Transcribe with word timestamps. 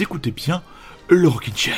écoutez 0.00 0.30
bien 0.30 0.62
le 1.08 1.26
Rockin' 1.26 1.56
Chair. 1.56 1.74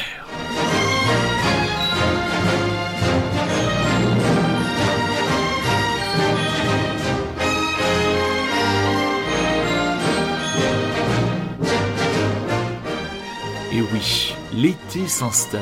Et 13.73 13.81
oui, 13.81 14.35
l'été 14.53 15.07
s'installe. 15.07 15.61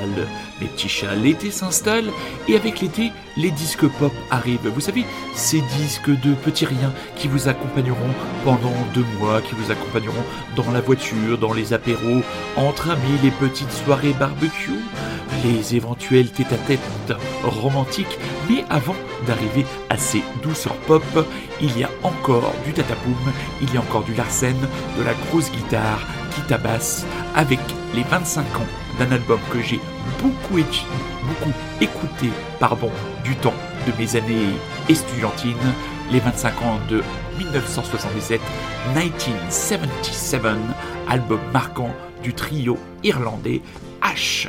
Mes 0.60 0.66
petits 0.66 0.88
chats, 0.88 1.14
l'été 1.14 1.50
s'installe 1.50 2.10
et 2.48 2.56
avec 2.56 2.80
l'été, 2.80 3.12
les 3.38 3.50
disques 3.52 3.86
pop 3.86 4.12
arrivent. 4.30 4.68
Vous 4.68 4.80
savez, 4.80 5.04
ces 5.34 5.60
disques 5.78 6.10
de 6.10 6.34
petits 6.34 6.66
riens 6.66 6.92
qui 7.16 7.28
vous 7.28 7.48
accompagneront 7.48 8.12
pendant 8.44 8.74
deux 8.92 9.06
mois, 9.18 9.40
qui 9.40 9.54
vous 9.54 9.70
accompagneront 9.70 10.24
dans 10.56 10.70
la 10.72 10.80
voiture, 10.80 11.38
dans 11.38 11.52
les 11.52 11.72
apéros, 11.72 12.22
entre 12.56 12.90
amis, 12.90 13.18
les 13.22 13.30
petites 13.30 13.72
soirées 13.72 14.12
barbecue, 14.12 14.82
les 15.44 15.76
éventuels 15.76 16.30
tête-à-tête 16.30 16.80
romantiques. 17.44 18.18
Mais 18.50 18.64
avant 18.68 18.96
d'arriver 19.26 19.64
à 19.88 19.96
ces 19.96 20.22
douceurs 20.42 20.76
pop, 20.86 21.04
il 21.60 21.78
y 21.78 21.84
a 21.84 21.90
encore 22.02 22.52
du 22.64 22.72
tatapoum, 22.72 23.14
il 23.62 23.72
y 23.72 23.76
a 23.76 23.80
encore 23.80 24.02
du 24.02 24.14
Larsen, 24.14 24.56
de 24.98 25.02
la 25.04 25.14
grosse 25.14 25.50
guitare 25.52 26.00
qui 26.34 26.40
tabasse 26.42 27.06
avec 27.36 27.60
les 27.94 28.02
25 28.02 28.40
ans 28.42 28.66
d'un 28.98 29.12
album 29.12 29.38
que 29.52 29.60
j'ai 29.62 29.80
beaucoup, 30.20 30.58
beaucoup 30.58 31.52
écouté 31.80 32.30
pardon, 32.58 32.90
du 33.28 33.36
temps 33.36 33.54
de 33.86 33.92
mes 33.98 34.16
années 34.16 34.54
estudiantines, 34.88 35.56
les 36.10 36.20
25 36.20 36.62
ans 36.62 36.78
de 36.88 37.02
1977, 37.38 38.40
1977, 38.94 40.50
album 41.10 41.40
marquant 41.52 41.94
du 42.22 42.32
trio 42.32 42.78
irlandais 43.04 43.60
H. 44.02 44.48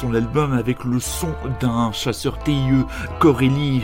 son 0.00 0.14
album 0.14 0.54
avec 0.54 0.84
le 0.84 0.98
son 0.98 1.28
d'un 1.60 1.92
chasseur 1.92 2.38
TIE, 2.38 2.86
Corelli. 3.18 3.82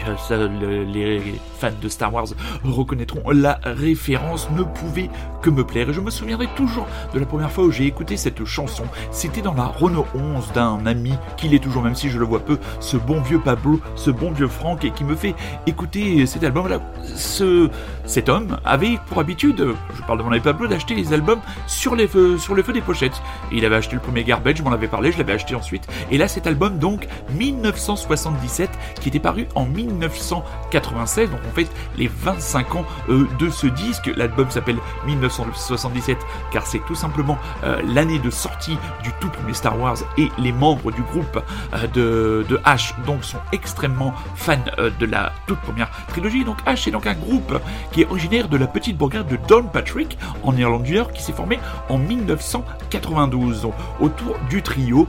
les 0.91 1.21
fans 1.59 1.69
de 1.79 1.89
Star 1.91 2.15
Wars 2.15 2.29
reconnaîtront 2.65 3.31
la 3.31 3.59
référence, 3.65 4.49
ne 4.51 4.63
pouvait 4.63 5.11
que 5.43 5.51
me 5.51 5.63
plaire. 5.63 5.91
Et 5.91 5.93
je 5.93 6.01
me 6.01 6.11
souviendrai 6.11 6.49
toujours 6.57 6.87
de 7.13 7.19
la 7.19 7.27
première 7.27 7.51
fois 7.51 7.65
où 7.65 7.71
j'ai 7.71 7.85
écouté 7.85 8.17
cette 8.17 8.45
chanson. 8.47 8.85
C'était 9.11 9.43
dans 9.43 9.53
la 9.53 9.67
Renault 9.67 10.07
11 10.15 10.53
d'un 10.53 10.87
ami 10.87 11.13
qu'il 11.37 11.53
est 11.53 11.63
toujours, 11.63 11.83
même 11.83 11.95
si 11.95 12.09
je 12.09 12.19
le 12.19 12.25
vois 12.25 12.41
peu, 12.41 12.59
ce 12.81 12.97
bon 12.97 13.21
vieux 13.21 13.41
Pablo, 13.41 13.81
ce 13.95 14.11
bon 14.11 14.31
vieux 14.33 14.49
Franck, 14.49 14.87
et 14.87 14.93
qui 14.93 15.05
me 15.05 15.17
fait 15.17 15.35
écouter 15.67 16.25
cet 16.25 16.45
album-là. 16.45 16.81
Ce, 17.15 17.69
cet 18.07 18.31
homme 18.31 18.57
avait 18.65 18.99
pour 19.09 19.19
habitude, 19.19 19.75
je 19.95 20.03
parle 20.03 20.19
de 20.19 20.23
mon 20.23 20.33
ami 20.33 20.41
Pablo, 20.41 20.67
d'acheter 20.67 20.95
les 20.95 21.13
albums 21.13 21.41
sur, 21.67 21.95
les 21.95 22.09
feux, 22.09 22.39
sur 22.39 22.55
le 22.55 22.63
feu 22.63 22.73
des 22.73 22.81
pochettes. 22.81 23.21
il 23.53 23.65
avait 23.67 23.77
acheté 23.77 23.95
le 23.97 24.01
premier 24.01 24.25
Garbage, 24.25 24.57
je 24.57 24.63
m'en 24.63 24.73
avais 24.73 24.89
parlé, 24.89 25.13
je 25.13 25.19
l'avais 25.19 25.35
acheté 25.35 25.55
ensuite. 25.55 25.87
Et 26.11 26.19
là, 26.19 26.29
cet 26.29 26.47
album, 26.47 26.79
donc, 26.79 27.07
1977, 27.31 28.71
qui 29.01 29.09
était 29.09 29.19
paru 29.19 29.47
en 29.55 29.67
1996, 29.67 31.31
donc 31.31 31.41
en 31.49 31.55
fait 31.55 31.69
les 31.97 32.09
25 32.09 32.77
ans 32.77 32.85
euh, 33.09 33.27
de 33.39 33.51
ce 33.51 33.67
disque. 33.67 34.11
L'album 34.17 34.51
s'appelle 34.51 34.79
1977 35.07 36.19
car 36.53 36.67
c'est 36.67 36.81
tout 36.87 36.95
simplement 36.95 37.39
euh, 37.65 37.81
l'année 37.87 38.19
de 38.19 38.31
sortie 38.31 38.79
du 39.03 39.11
tout 39.21 39.29
premier 39.29 39.55
Star 39.55 39.79
Wars 39.79 39.97
et 40.19 40.29
les 40.39 40.53
membres 40.53 40.93
du 40.93 41.03
groupe 41.03 41.43
euh, 41.75 41.87
de, 41.89 42.47
de, 42.49 42.57
H 42.59 42.95
donc 43.05 43.25
sont 43.25 43.39
extrêmement 43.53 44.15
fans 44.35 44.57
de 44.99 45.07
la 45.07 45.33
toute 45.47 45.61
première 45.61 45.91
trilogie. 46.09 46.45
Donc 46.45 46.63
H 46.67 46.89
est 46.89 46.93
donc 46.93 47.07
un 47.07 47.15
groupe 47.15 47.61
qui 47.93 48.03
est 48.03 48.07
originaire 48.07 48.49
de 48.49 48.57
la 48.57 48.67
petite 48.67 48.97
bourgade 48.97 49.29
de 49.29 49.39
Downpatrick 49.49 50.19
en 50.43 50.57
Irlande 50.57 50.83
du 50.83 50.95
Nord 50.95 51.13
qui 51.13 51.23
s'est 51.23 51.33
formé 51.33 51.59
en 51.89 51.99
1992 51.99 53.69
autour 54.01 54.37
du 54.49 54.63
trio 54.63 55.09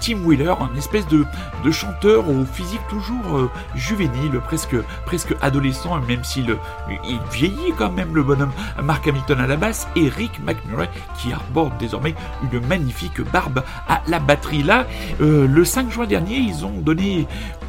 Tim 0.00 0.18
Un 0.40 0.74
espèce 0.76 1.06
de, 1.08 1.24
chanteur 1.70 2.28
au 2.28 2.44
physique 2.44 2.80
toujours 2.88 3.50
juvénile, 3.74 4.40
presque, 4.44 4.76
presque 5.04 5.34
adolescent, 5.40 5.98
même 6.00 6.24
s'il 6.24 6.56
il 7.04 7.18
vieillit 7.32 7.72
quand 7.76 7.90
même 7.90 8.14
le 8.14 8.22
bonhomme. 8.22 8.52
Mark 8.82 9.06
Hamilton 9.06 9.40
à 9.40 9.46
la 9.46 9.56
basse 9.56 9.88
et 9.96 10.08
Rick 10.08 10.40
McMurray 10.44 10.88
qui 11.18 11.32
arbore 11.32 11.70
désormais 11.78 12.14
une 12.52 12.64
magnifique 12.66 13.20
barbe 13.32 13.62
à 13.88 14.02
la 14.06 14.18
batterie. 14.18 14.62
Là, 14.62 14.86
euh, 15.20 15.46
le 15.46 15.64
5 15.64 15.90
juin 15.90 16.06
dernier, 16.06 16.36
ils 16.36 16.64
ont 16.64 16.80
donné 16.80 17.26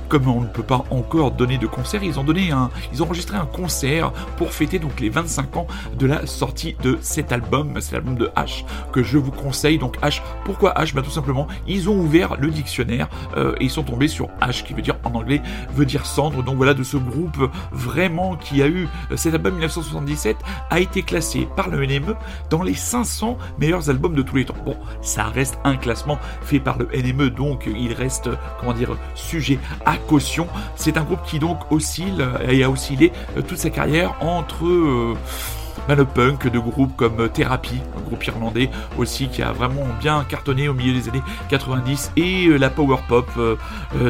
comme 0.10 0.28
on 0.28 0.42
ne 0.42 0.48
peut 0.48 0.64
pas 0.64 0.84
encore 0.90 1.32
donner 1.32 1.58
de 1.58 1.68
concert, 1.68 2.04
ils 2.04 2.20
ont 2.20 2.26
enregistré 3.02 3.38
un 3.38 3.46
concert 3.46 4.12
pour 4.38 4.52
fêter 4.52 4.80
donc 4.80 5.00
les 5.00 5.10
25 5.10 5.58
ans 5.58 5.68
de 5.98 6.08
la 6.08 6.26
sortie 6.26 6.76
de 6.82 6.98
cet 7.02 7.32
album, 7.32 7.80
c'est 7.80 7.94
l'album 7.94 8.16
de 8.16 8.32
H 8.36 8.66
que 8.92 9.04
je 9.04 9.18
vous 9.18 9.32
conseille. 9.32 9.78
Donc 9.78 10.00
H, 10.02 10.22
pourquoi 10.46 10.74
H? 10.74 10.94
Bah 10.94 11.02
tout 11.04 11.12
simplement, 11.12 11.48
ils 11.68 11.90
ont 11.90 11.98
ouvert 11.98 12.36
le 12.40 12.50
dictionnaire 12.50 13.08
euh, 13.38 13.56
et 13.60 13.66
ils 13.66 13.70
sont 13.70 13.84
tombés 13.84 14.08
sur 14.08 14.30
H 14.42 14.64
qui 14.64 14.74
veut 14.74 14.82
dire 14.82 14.96
en 15.04 15.14
anglais 15.14 15.42
veut 15.74 15.86
dire 15.86 16.06
cendre. 16.06 16.44
Donc 16.44 16.58
voilà 16.58 16.74
de 16.74 16.84
ce 16.84 16.98
groupe 16.98 17.50
vraiment 17.72 18.36
qui 18.36 18.64
a 18.64 18.68
eu 18.68 18.88
cet 19.16 19.36
album 19.36 19.54
1977 19.54 20.38
a 20.70 20.80
été 20.80 21.04
classé 21.04 21.48
par 21.56 21.70
le 21.70 21.86
NME 21.86 22.16
dans 22.50 22.64
les 22.64 22.74
500 22.74 23.38
meilleurs 23.60 23.90
albums 23.90 24.16
de 24.16 24.24
tous 24.24 24.38
les 24.38 24.46
temps. 24.46 24.56
Bon, 24.66 24.76
ça 25.02 25.26
reste 25.26 25.60
un 25.64 25.78
classement 25.78 26.18
fait 26.42 26.60
par 26.60 26.78
le 26.80 26.90
NME 26.94 27.30
donc 27.30 27.68
il 27.68 27.94
reste 27.94 28.30
comment 28.60 28.74
dire 28.74 28.98
sujet 29.16 29.60
à 29.86 29.99
caution. 30.08 30.48
C'est 30.76 30.98
un 30.98 31.04
groupe 31.04 31.24
qui 31.26 31.40
donc 31.40 31.72
oscille 31.72 32.26
et 32.48 32.64
a 32.64 32.70
oscillé 32.70 33.12
euh, 33.38 33.42
toute 33.42 33.58
sa 33.58 33.70
carrière 33.70 34.16
entre 34.22 34.66
euh, 34.66 35.16
le 35.88 36.06
punk 36.06 36.48
de 36.48 36.60
groupes 36.60 36.96
comme 36.96 37.30
Therapy, 37.30 37.82
un 37.98 38.02
groupe 38.02 38.24
irlandais 38.26 38.70
aussi 38.98 39.28
qui 39.28 39.42
a 39.42 39.52
vraiment 39.52 39.88
bien 40.00 40.24
cartonné 40.28 40.68
au 40.68 40.74
milieu 40.74 40.94
des 40.94 41.10
années 41.10 41.24
90, 41.50 42.12
et 42.16 42.46
euh, 42.46 42.58
la 42.58 42.70
power 42.70 42.98
pop 43.08 43.28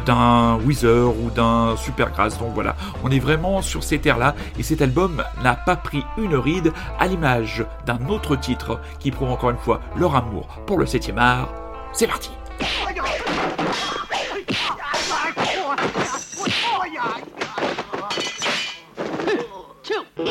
d'un 0.06 0.58
Weezer 0.66 1.08
ou 1.08 1.30
d'un 1.30 1.76
Supergrass. 1.78 2.38
Donc 2.38 2.54
voilà, 2.54 2.76
on 3.04 3.12
est 3.12 3.20
vraiment 3.20 3.62
sur 3.62 3.84
ces 3.84 4.00
terres-là, 4.00 4.36
et 4.58 4.64
cet 4.64 4.82
album 4.82 5.24
n'a 5.42 5.54
pas 5.54 5.78
pris 5.78 6.04
une 6.18 6.36
ride 6.36 6.74
à 7.00 7.08
l'image 7.08 7.66
d'un 7.86 8.10
autre 8.10 8.36
titre 8.36 8.82
qui 9.00 9.12
prouve 9.12 9.30
encore 9.30 9.52
une 9.52 9.58
fois 9.58 9.80
leur 9.96 10.16
amour 10.16 10.48
pour 10.66 10.80
le 10.80 10.86
7 10.86 11.14
art. 11.18 11.50
C'est 11.94 12.08
parti! 12.08 12.32
What 20.20 20.28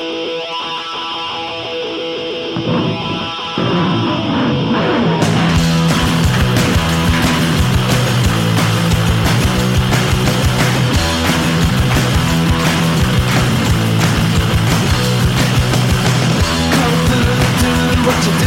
you 18.26 18.37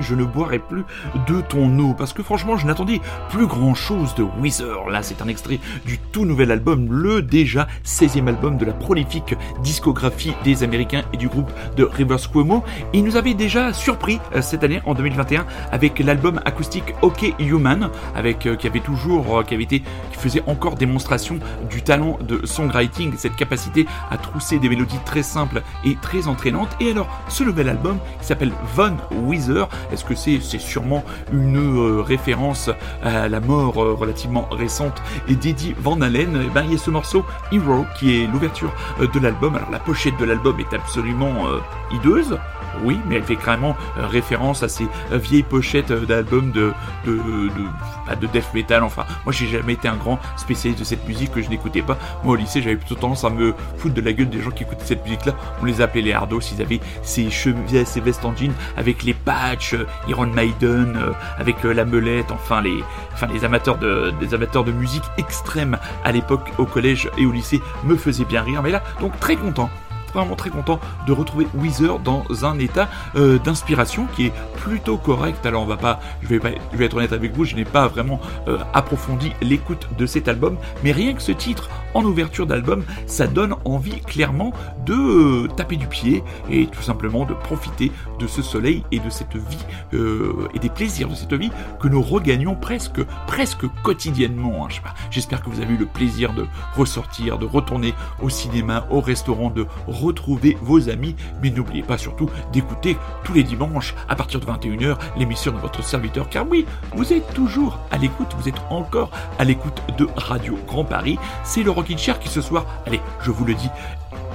je 0.00 0.14
ne 0.14 0.24
boirai 0.24 0.58
plus 0.58 0.84
de 1.26 1.40
ton 1.40 1.78
eau. 1.78 1.94
Parce 1.94 2.12
que 2.12 2.22
franchement, 2.22 2.56
je 2.56 2.66
n'attendais 2.66 3.00
plus 3.30 3.46
grand 3.46 3.74
chose 3.74 4.14
de 4.14 4.24
Weezer. 4.40 4.88
Là, 4.88 5.02
c'est 5.02 5.22
un 5.22 5.28
extrait 5.28 5.58
du 5.84 5.98
tout 5.98 6.24
nouvel 6.24 6.50
album, 6.50 6.88
le 6.90 7.22
déjà 7.22 7.66
16e 7.84 8.28
album 8.28 8.58
de 8.58 8.64
la 8.64 8.72
prolifique 8.72 9.34
discographie 9.62 10.34
des 10.44 10.62
Américains 10.62 11.02
et 11.12 11.16
du 11.16 11.28
groupe 11.28 11.50
de 11.76 11.84
Rivers 11.84 12.30
Cuomo. 12.30 12.62
Il 12.92 13.04
nous 13.04 13.16
avait 13.16 13.34
déjà 13.34 13.72
surpris 13.72 14.20
euh, 14.34 14.42
cette 14.42 14.64
année, 14.64 14.80
en 14.86 14.94
2021, 14.94 15.46
avec 15.70 15.98
l'album 15.98 16.40
acoustique 16.44 16.94
OK 17.02 17.34
Human, 17.38 17.90
avec, 18.14 18.46
euh, 18.46 18.56
qui 18.56 18.66
avait 18.66 18.80
toujours, 18.80 19.38
euh, 19.38 19.42
qui 19.42 19.54
avait 19.54 19.64
été, 19.64 19.80
qui 19.80 20.18
faisait 20.18 20.42
encore 20.46 20.76
démonstration 20.76 21.38
du 21.68 21.82
talent 21.82 22.18
de 22.20 22.46
songwriting, 22.46 23.14
cette 23.16 23.36
capacité 23.36 23.86
à 24.10 24.16
trousser 24.16 24.58
des 24.58 24.68
mélodies 24.68 25.00
très 25.04 25.22
simples 25.22 25.62
et 25.84 25.96
très 26.00 26.28
entraînantes. 26.28 26.70
Et 26.80 26.90
alors, 26.90 27.08
ce 27.28 27.42
nouvel 27.42 27.68
album 27.68 27.98
qui 28.20 28.26
s'appelle 28.26 28.52
Von 28.74 28.96
Weezer. 29.26 29.68
Est-ce 29.92 30.04
que 30.04 30.14
c'est 30.14 30.40
c'est 30.40 30.60
sûrement 30.60 31.04
une 31.32 31.56
euh, 31.56 32.02
référence 32.02 32.70
à 33.02 33.28
la 33.28 33.40
mort 33.40 33.82
euh, 33.82 33.94
relativement 33.94 34.48
récente 34.50 35.02
et 35.28 35.34
d'Eddie 35.34 35.74
Van 35.78 36.00
Halen? 36.00 36.36
Et 36.36 36.46
eh 36.46 36.50
ben, 36.50 36.64
Il 36.66 36.72
y 36.72 36.74
a 36.74 36.78
ce 36.78 36.90
morceau 36.90 37.24
Hero 37.52 37.84
qui 37.98 38.22
est 38.22 38.26
l'ouverture 38.26 38.72
euh, 39.00 39.06
de 39.06 39.20
l'album. 39.20 39.56
Alors 39.56 39.70
la 39.70 39.78
pochette 39.78 40.16
de 40.18 40.24
l'album 40.24 40.58
est 40.60 40.74
absolument 40.74 41.46
hideuse 41.92 42.38
oui, 42.82 42.98
mais 43.06 43.16
elle 43.16 43.22
fait 43.22 43.36
carrément 43.36 43.76
euh, 43.98 44.06
référence 44.06 44.62
à 44.62 44.68
ces 44.68 44.86
euh, 45.12 45.18
vieilles 45.18 45.42
pochettes 45.42 45.90
euh, 45.90 46.04
d'albums 46.06 46.50
de, 46.52 46.72
de, 47.06 47.12
de, 47.12 48.16
de, 48.20 48.26
death 48.26 48.52
metal. 48.54 48.82
Enfin, 48.82 49.04
moi 49.24 49.32
j'ai 49.32 49.46
jamais 49.46 49.74
été 49.74 49.88
un 49.88 49.96
grand 49.96 50.18
spécialiste 50.36 50.80
de 50.80 50.84
cette 50.84 51.06
musique 51.06 51.32
que 51.32 51.42
je 51.42 51.48
n'écoutais 51.48 51.82
pas. 51.82 51.98
Moi 52.24 52.34
au 52.34 52.36
lycée, 52.36 52.62
j'avais 52.62 52.76
plutôt 52.76 52.94
tendance 52.94 53.24
à 53.24 53.30
me 53.30 53.54
foutre 53.76 53.94
de 53.94 54.00
la 54.00 54.12
gueule 54.12 54.28
des 54.28 54.40
gens 54.40 54.50
qui 54.50 54.62
écoutaient 54.64 54.84
cette 54.84 55.04
musique-là. 55.04 55.34
On 55.60 55.64
les 55.64 55.80
appelait 55.80 56.02
les 56.02 56.12
hardos. 56.12 56.40
Ils 56.40 56.62
avaient 56.62 56.80
ces 57.02 57.30
cheveux, 57.30 57.84
ces 57.84 58.00
vestes 58.00 58.24
en 58.24 58.34
jean 58.34 58.52
avec 58.76 59.02
les 59.02 59.14
patchs, 59.14 59.76
Iron 60.08 60.26
Maiden, 60.26 60.98
avec 61.38 61.62
la 61.62 61.84
melette. 61.84 62.30
Enfin, 62.30 62.62
les, 62.62 63.44
amateurs 63.44 63.78
de, 63.78 64.12
amateurs 64.34 64.64
de 64.64 64.72
musique 64.72 65.04
extrême 65.18 65.78
à 66.04 66.12
l'époque 66.12 66.50
au 66.58 66.66
collège 66.66 67.10
et 67.18 67.26
au 67.26 67.32
lycée 67.32 67.60
me 67.84 67.96
faisaient 67.96 68.24
bien 68.24 68.42
rire. 68.42 68.62
Mais 68.62 68.70
là, 68.70 68.82
donc 69.00 69.18
très 69.20 69.36
content 69.36 69.70
vraiment 70.14 70.36
très 70.36 70.50
content 70.50 70.80
de 71.06 71.12
retrouver 71.12 71.46
Weezer 71.54 71.98
dans 71.98 72.24
un 72.44 72.58
état 72.58 72.88
euh, 73.16 73.38
d'inspiration 73.38 74.06
qui 74.14 74.26
est 74.26 74.32
plutôt 74.56 74.96
correct. 74.96 75.44
Alors 75.46 75.62
on 75.62 75.66
va 75.66 75.76
pas, 75.76 76.00
je 76.22 76.28
vais, 76.28 76.38
pas, 76.38 76.50
je 76.72 76.76
vais 76.76 76.86
être 76.86 76.96
honnête 76.96 77.12
avec 77.12 77.34
vous, 77.34 77.44
je 77.44 77.56
n'ai 77.56 77.64
pas 77.64 77.88
vraiment 77.88 78.20
euh, 78.48 78.58
approfondi 78.74 79.32
l'écoute 79.40 79.88
de 79.98 80.06
cet 80.06 80.28
album, 80.28 80.56
mais 80.84 80.92
rien 80.92 81.14
que 81.14 81.22
ce 81.22 81.32
titre 81.32 81.68
en 81.94 82.04
ouverture 82.04 82.46
d'album, 82.46 82.84
ça 83.06 83.26
donne 83.26 83.54
envie 83.64 84.00
clairement 84.00 84.52
de 84.86 85.46
taper 85.56 85.76
du 85.76 85.86
pied 85.86 86.22
et 86.50 86.66
tout 86.66 86.82
simplement 86.82 87.24
de 87.24 87.34
profiter 87.34 87.92
de 88.18 88.26
ce 88.26 88.42
soleil 88.42 88.82
et 88.90 88.98
de 88.98 89.10
cette 89.10 89.36
vie 89.36 89.64
euh, 89.94 90.48
et 90.54 90.58
des 90.58 90.70
plaisirs 90.70 91.08
de 91.08 91.14
cette 91.14 91.34
vie 91.34 91.50
que 91.80 91.88
nous 91.88 92.02
regagnons 92.02 92.54
presque, 92.54 93.04
presque 93.26 93.66
quotidiennement. 93.82 94.66
Hein, 94.66 94.92
j'espère 95.10 95.42
que 95.42 95.50
vous 95.50 95.60
avez 95.60 95.74
eu 95.74 95.76
le 95.76 95.86
plaisir 95.86 96.32
de 96.32 96.46
ressortir, 96.76 97.38
de 97.38 97.46
retourner 97.46 97.94
au 98.20 98.28
cinéma, 98.28 98.86
au 98.90 99.00
restaurant, 99.00 99.50
de 99.50 99.66
retrouver 100.02 100.56
vos 100.60 100.88
amis, 100.88 101.14
mais 101.42 101.50
n'oubliez 101.50 101.82
pas 101.82 101.98
surtout 101.98 102.28
d'écouter 102.52 102.96
tous 103.24 103.32
les 103.32 103.42
dimanches 103.42 103.94
à 104.08 104.16
partir 104.16 104.40
de 104.40 104.46
21h 104.46 104.96
l'émission 105.16 105.52
de 105.52 105.58
votre 105.58 105.82
serviteur, 105.84 106.28
car 106.28 106.46
oui, 106.48 106.66
vous 106.94 107.12
êtes 107.12 107.32
toujours 107.34 107.78
à 107.90 107.98
l'écoute, 107.98 108.34
vous 108.38 108.48
êtes 108.48 108.60
encore 108.70 109.10
à 109.38 109.44
l'écoute 109.44 109.82
de 109.98 110.06
Radio 110.16 110.58
Grand 110.66 110.84
Paris. 110.84 111.18
C'est 111.44 111.62
le 111.62 111.70
Rockin' 111.70 111.98
Chair 111.98 112.18
qui 112.18 112.28
ce 112.28 112.40
soir, 112.40 112.66
allez, 112.86 113.00
je 113.20 113.30
vous 113.30 113.44
le 113.44 113.54
dis, 113.54 113.70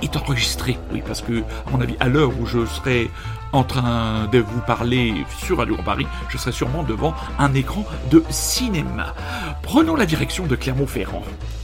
est 0.02 0.16
enregistré. 0.16 0.78
Oui, 0.92 1.02
parce 1.06 1.22
que, 1.22 1.42
à 1.42 1.72
mon 1.72 1.82
avis, 1.82 1.96
à 2.00 2.08
l'heure 2.08 2.32
où 2.40 2.46
je 2.46 2.66
serai 2.66 3.10
en 3.52 3.64
train 3.64 4.28
de 4.32 4.40
vous 4.40 4.62
parler 4.62 5.14
sur 5.40 5.58
Radio 5.58 5.76
Grand 5.76 5.84
Paris, 5.84 6.08
je 6.30 6.38
serai 6.38 6.52
sûrement 6.52 6.84
devant 6.84 7.14
un 7.40 7.54
écran 7.54 7.86
de 8.12 8.24
cinéma. 8.30 9.14
Prenons 9.64 9.96
la 9.96 10.06
direction 10.06 10.46
de 10.46 10.56
Clermont-Ferrand. 10.56 11.24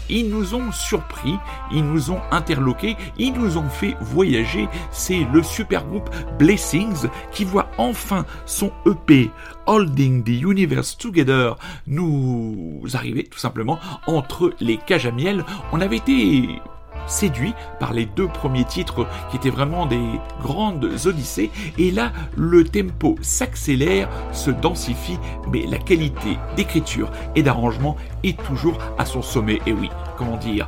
Ils 0.09 0.29
nous 0.29 0.55
ont 0.55 0.71
surpris, 0.71 1.35
ils 1.71 1.83
nous 1.83 2.11
ont 2.11 2.21
interloqués, 2.31 2.95
ils 3.17 3.33
nous 3.33 3.57
ont 3.57 3.69
fait 3.69 3.95
voyager. 4.01 4.67
C'est 4.91 5.25
le 5.31 5.43
super 5.43 5.85
groupe 5.85 6.09
Blessings 6.37 7.07
qui 7.31 7.45
voit 7.45 7.69
enfin 7.77 8.25
son 8.45 8.71
EP 8.85 9.31
Holding 9.65 10.23
the 10.23 10.41
Universe 10.41 10.97
Together 10.97 11.55
nous 11.87 12.81
arriver 12.93 13.23
tout 13.23 13.39
simplement 13.39 13.79
entre 14.07 14.53
les 14.59 14.77
cages 14.77 15.05
à 15.05 15.11
miel. 15.11 15.45
On 15.71 15.81
avait 15.81 15.97
été 15.97 16.61
séduit 17.07 17.53
par 17.79 17.93
les 17.93 18.05
deux 18.05 18.27
premiers 18.27 18.65
titres 18.65 19.07
qui 19.29 19.37
étaient 19.37 19.49
vraiment 19.49 19.85
des 19.85 20.19
grandes 20.41 20.89
odyssées 21.05 21.51
et 21.77 21.91
là 21.91 22.11
le 22.35 22.63
tempo 22.63 23.15
s'accélère, 23.21 24.09
se 24.31 24.51
densifie 24.51 25.19
mais 25.51 25.65
la 25.65 25.77
qualité 25.77 26.37
d'écriture 26.55 27.11
et 27.35 27.43
d'arrangement 27.43 27.95
est 28.23 28.41
toujours 28.43 28.77
à 28.97 29.05
son 29.05 29.21
sommet 29.21 29.59
et 29.65 29.73
oui, 29.73 29.89
comment 30.17 30.37
dire 30.37 30.67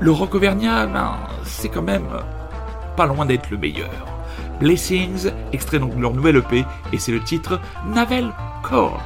le 0.00 0.10
rock 0.10 0.34
auvergnat, 0.34 0.86
ben, 0.86 1.16
c'est 1.44 1.68
quand 1.68 1.82
même 1.82 2.08
pas 2.96 3.06
loin 3.06 3.26
d'être 3.26 3.50
le 3.50 3.58
meilleur. 3.58 3.90
Blessings, 4.60 5.30
extrait 5.52 5.78
donc 5.78 5.96
de 5.96 6.00
leur 6.00 6.12
nouvelle 6.12 6.36
EP, 6.36 6.64
et 6.92 6.98
c'est 6.98 7.12
le 7.12 7.20
titre 7.20 7.60
Navel 7.86 8.32
Cord. 8.62 9.02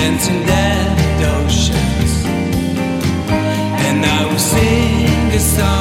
dancing 0.00 0.42
dead 0.46 1.24
oceans, 1.36 2.24
and 3.86 4.06
I 4.06 4.26
will 4.30 4.38
sing 4.38 5.30
a 5.32 5.38
song. 5.38 5.79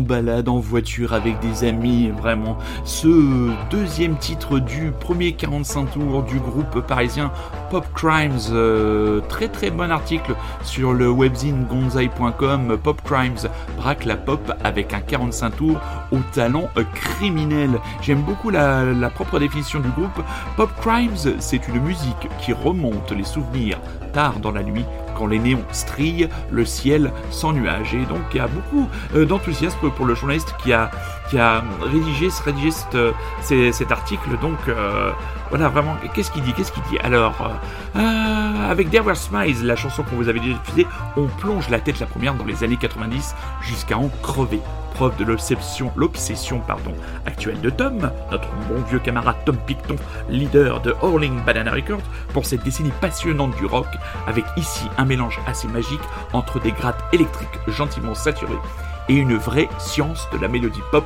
Balade, 0.00 0.48
en 0.48 0.58
voiture 0.58 1.12
avec 1.12 1.40
des 1.40 1.64
amis, 1.64 2.08
vraiment. 2.08 2.58
Ce 2.84 3.50
deuxième 3.70 4.16
titre 4.16 4.58
du 4.58 4.92
premier 5.00 5.32
45 5.32 5.92
tours 5.92 6.22
du 6.22 6.38
groupe 6.38 6.80
parisien 6.86 7.30
Pop 7.70 7.86
Crimes, 7.94 8.38
euh, 8.52 9.20
très 9.28 9.48
très 9.48 9.70
bon 9.70 9.90
article 9.90 10.34
sur 10.62 10.92
le 10.92 11.10
webzine 11.10 11.64
gonzai.com. 11.64 12.78
Pop 12.82 13.00
Crimes 13.04 13.48
braque 13.76 14.04
la 14.04 14.16
pop 14.16 14.52
avec 14.62 14.92
un 14.94 15.00
45 15.00 15.50
tours 15.56 15.80
au 16.12 16.18
talent 16.32 16.68
criminel. 16.94 17.80
J'aime 18.02 18.22
beaucoup 18.22 18.50
la 18.50 19.10
propre 19.14 19.38
définition 19.38 19.80
du 19.80 19.88
groupe. 19.90 20.22
Pop 20.56 20.70
Crimes, 20.80 21.36
c'est 21.38 21.68
une 21.68 21.80
musique 21.80 22.28
qui 22.40 22.52
remonte 22.52 23.12
les 23.12 23.24
souvenirs 23.24 23.78
tard 24.12 24.38
dans 24.40 24.52
la 24.52 24.62
nuit 24.62 24.84
quand 25.16 25.26
les 25.26 25.38
néons 25.38 25.64
strillent 25.72 26.28
le 26.50 26.64
ciel 26.64 27.12
sans 27.30 27.52
nuages. 27.52 27.94
Et 27.94 28.04
donc 28.06 28.22
il 28.32 28.36
y 28.38 28.40
a 28.40 28.48
beaucoup 28.48 28.88
d'enthousiasme 29.14 29.90
pour 29.90 30.06
le 30.06 30.14
journaliste 30.14 30.54
qui 30.62 30.72
a, 30.72 30.90
rédigé, 31.80 32.30
cet 32.30 33.92
article. 33.92 34.38
Donc 34.40 34.58
voilà, 35.50 35.68
vraiment, 35.68 35.96
qu'est-ce 36.14 36.30
qu'il 36.30 36.42
dit 36.42 36.52
Qu'est-ce 36.52 36.72
qu'il 36.72 36.82
dit? 36.84 36.98
Alors, 36.98 37.34
avec 37.94 38.90
There 38.90 39.04
Were 39.04 39.16
Smiles, 39.16 39.64
la 39.64 39.76
chanson 39.76 40.02
qu'on 40.02 40.16
vous 40.16 40.28
avait 40.28 40.40
déjà 40.40 40.58
diffusée, 40.58 40.86
on 41.16 41.26
plonge 41.26 41.68
la 41.68 41.80
tête 41.80 42.00
la 42.00 42.06
première 42.06 42.34
dans 42.34 42.44
les 42.44 42.64
années 42.64 42.76
90 42.76 43.34
jusqu'à 43.62 43.96
en 43.96 44.08
crever 44.22 44.60
preuve 44.94 45.16
de 45.16 45.24
l'obsession, 45.24 46.60
pardon, 46.66 46.94
actuelle 47.26 47.60
de 47.60 47.68
Tom, 47.68 48.10
notre 48.30 48.48
bon 48.68 48.80
vieux 48.88 49.00
camarade 49.00 49.36
Tom 49.44 49.56
Picton, 49.66 49.96
leader 50.30 50.80
de 50.80 50.94
Howling 51.02 51.44
Banana 51.44 51.72
Records, 51.72 52.08
pour 52.32 52.46
cette 52.46 52.62
décennie 52.62 52.92
passionnante 53.00 53.56
du 53.56 53.66
rock, 53.66 53.88
avec 54.26 54.44
ici 54.56 54.86
un 54.96 55.04
mélange 55.04 55.40
assez 55.46 55.68
magique 55.68 56.00
entre 56.32 56.60
des 56.60 56.72
grattes 56.72 57.02
électriques 57.12 57.58
gentiment 57.68 58.14
saturées 58.14 58.54
et 59.08 59.14
une 59.14 59.36
vraie 59.36 59.68
science 59.78 60.28
de 60.32 60.38
la 60.38 60.48
mélodie 60.48 60.80
pop 60.90 61.04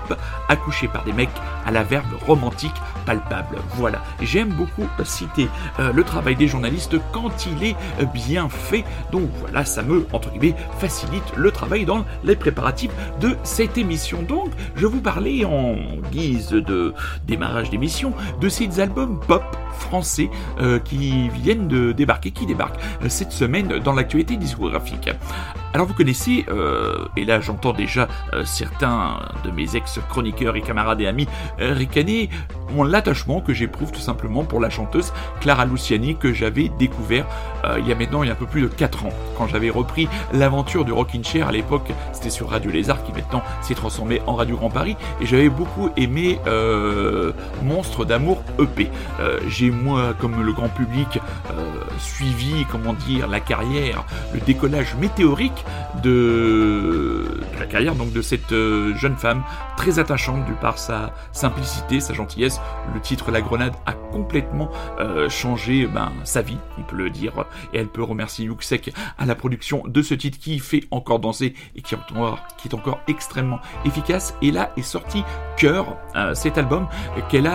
accouchée 0.48 0.88
par 0.88 1.04
des 1.04 1.12
mecs 1.12 1.28
à 1.66 1.70
la 1.70 1.82
verbe 1.82 2.12
romantique 2.26 2.74
palpable. 3.06 3.58
Voilà, 3.74 4.02
j'aime 4.20 4.50
beaucoup 4.50 4.86
citer 5.04 5.48
euh, 5.78 5.92
le 5.92 6.04
travail 6.04 6.36
des 6.36 6.48
journalistes 6.48 6.96
quand 7.12 7.46
il 7.46 7.64
est 7.64 7.76
bien 8.12 8.48
fait. 8.48 8.84
Donc 9.12 9.28
voilà, 9.40 9.64
ça 9.64 9.82
me, 9.82 10.06
entre 10.12 10.30
guillemets, 10.30 10.56
facilite 10.78 11.36
le 11.36 11.50
travail 11.50 11.84
dans 11.84 12.04
les 12.24 12.36
préparatifs 12.36 12.92
de 13.20 13.36
cette 13.42 13.78
émission. 13.78 14.22
Donc, 14.22 14.50
je 14.76 14.86
vous 14.86 15.00
parlais 15.00 15.44
en 15.44 15.76
guise 16.10 16.50
de 16.50 16.94
démarrage 17.26 17.70
d'émission 17.70 18.12
de 18.40 18.48
ces 18.48 18.80
albums 18.80 19.20
pop 19.26 19.44
français 19.78 20.30
euh, 20.60 20.78
qui 20.78 21.28
viennent 21.28 21.68
de 21.68 21.92
débarquer, 21.92 22.30
qui 22.30 22.46
débarquent 22.46 22.80
euh, 23.02 23.08
cette 23.08 23.32
semaine 23.32 23.78
dans 23.78 23.92
l'actualité 23.92 24.36
discographique. 24.36 25.10
Alors 25.74 25.86
vous 25.86 25.94
connaissez, 25.94 26.46
et 27.16 27.24
là 27.24 27.40
j'entends 27.40 27.72
déjà 27.72 28.08
euh, 28.34 28.44
certains 28.44 29.20
de 29.44 29.50
mes 29.50 29.76
ex-chroniqueurs 29.76 30.56
et 30.56 30.60
camarades 30.60 31.00
et 31.00 31.06
amis 31.06 31.26
euh, 31.60 31.72
ricaner 31.72 32.28
mon 32.74 32.92
attachement 32.92 33.40
que 33.40 33.54
j'éprouve 33.54 33.92
tout 33.92 34.00
simplement 34.00 34.44
pour 34.44 34.60
la 34.60 34.70
chanteuse 34.70 35.12
Clara 35.40 35.64
Luciani 35.64 36.16
que 36.16 36.32
j'avais 36.32 36.68
découvert 36.78 37.26
euh, 37.64 37.78
il 37.78 37.88
y 37.88 37.92
a 37.92 37.94
maintenant 37.94 38.22
il 38.22 38.26
y 38.26 38.30
a 38.30 38.32
un 38.32 38.36
peu 38.36 38.46
plus 38.46 38.62
de 38.62 38.66
4 38.68 39.06
ans 39.06 39.12
quand 39.36 39.46
j'avais 39.46 39.70
repris 39.70 40.08
l'aventure 40.32 40.84
du 40.84 40.92
Rockin' 40.92 41.24
Chair 41.24 41.48
à 41.48 41.52
l'époque. 41.52 41.92
C'était 42.12 42.30
sur 42.30 42.50
Radio 42.50 42.70
Lézard 42.70 43.02
qui 43.04 43.12
maintenant 43.12 43.42
s'est 43.62 43.74
transformé 43.74 44.20
en 44.26 44.34
Radio 44.34 44.56
Grand 44.56 44.70
Paris. 44.70 44.96
Et 45.20 45.26
j'avais 45.26 45.48
beaucoup 45.48 45.90
aimé 45.96 46.38
Monstre 47.62 48.04
d'amour 48.04 48.42
EP 48.58 48.90
j'ai 49.48 49.70
moi 49.70 50.14
comme 50.18 50.42
le 50.42 50.52
grand 50.52 50.68
public 50.68 51.20
suivi 51.98 52.64
comment 52.70 52.92
dire 52.92 53.28
la 53.28 53.40
carrière 53.40 54.04
le 54.32 54.40
décollage 54.40 54.94
météorique 54.96 55.57
de, 56.02 57.24
la 57.58 57.66
carrière 57.66 57.94
donc 57.94 58.12
de 58.12 58.22
cette 58.22 58.52
euh, 58.52 58.94
jeune 58.96 59.16
femme 59.16 59.42
très 59.76 59.98
attachante 59.98 60.44
du 60.44 60.52
par 60.52 60.78
sa 60.78 61.12
simplicité, 61.32 62.00
sa 62.00 62.14
gentillesse. 62.14 62.60
Le 62.94 63.00
titre 63.00 63.30
La 63.30 63.40
Grenade 63.40 63.74
a 63.86 63.92
complètement 63.92 64.70
euh, 64.98 65.28
changé 65.28 65.86
ben, 65.86 66.12
sa 66.24 66.42
vie, 66.42 66.58
on 66.78 66.82
peut 66.82 66.96
le 66.96 67.10
dire, 67.10 67.32
et 67.72 67.78
elle 67.78 67.88
peut 67.88 68.02
remercier 68.02 68.46
Yuxek 68.46 68.92
à 69.18 69.26
la 69.26 69.34
production 69.34 69.82
de 69.86 70.02
ce 70.02 70.14
titre 70.14 70.38
qui 70.38 70.58
fait 70.58 70.84
encore 70.90 71.18
danser 71.18 71.54
et 71.76 71.82
qui 71.82 71.94
est 71.94 72.74
encore, 72.74 73.00
extrêmement 73.08 73.60
efficace. 73.84 74.34
Et 74.42 74.50
là 74.50 74.70
est 74.76 74.82
sorti 74.82 75.24
Cœur, 75.56 75.96
euh, 76.14 76.34
cet 76.34 76.56
album 76.58 76.86
qu'elle 77.28 77.50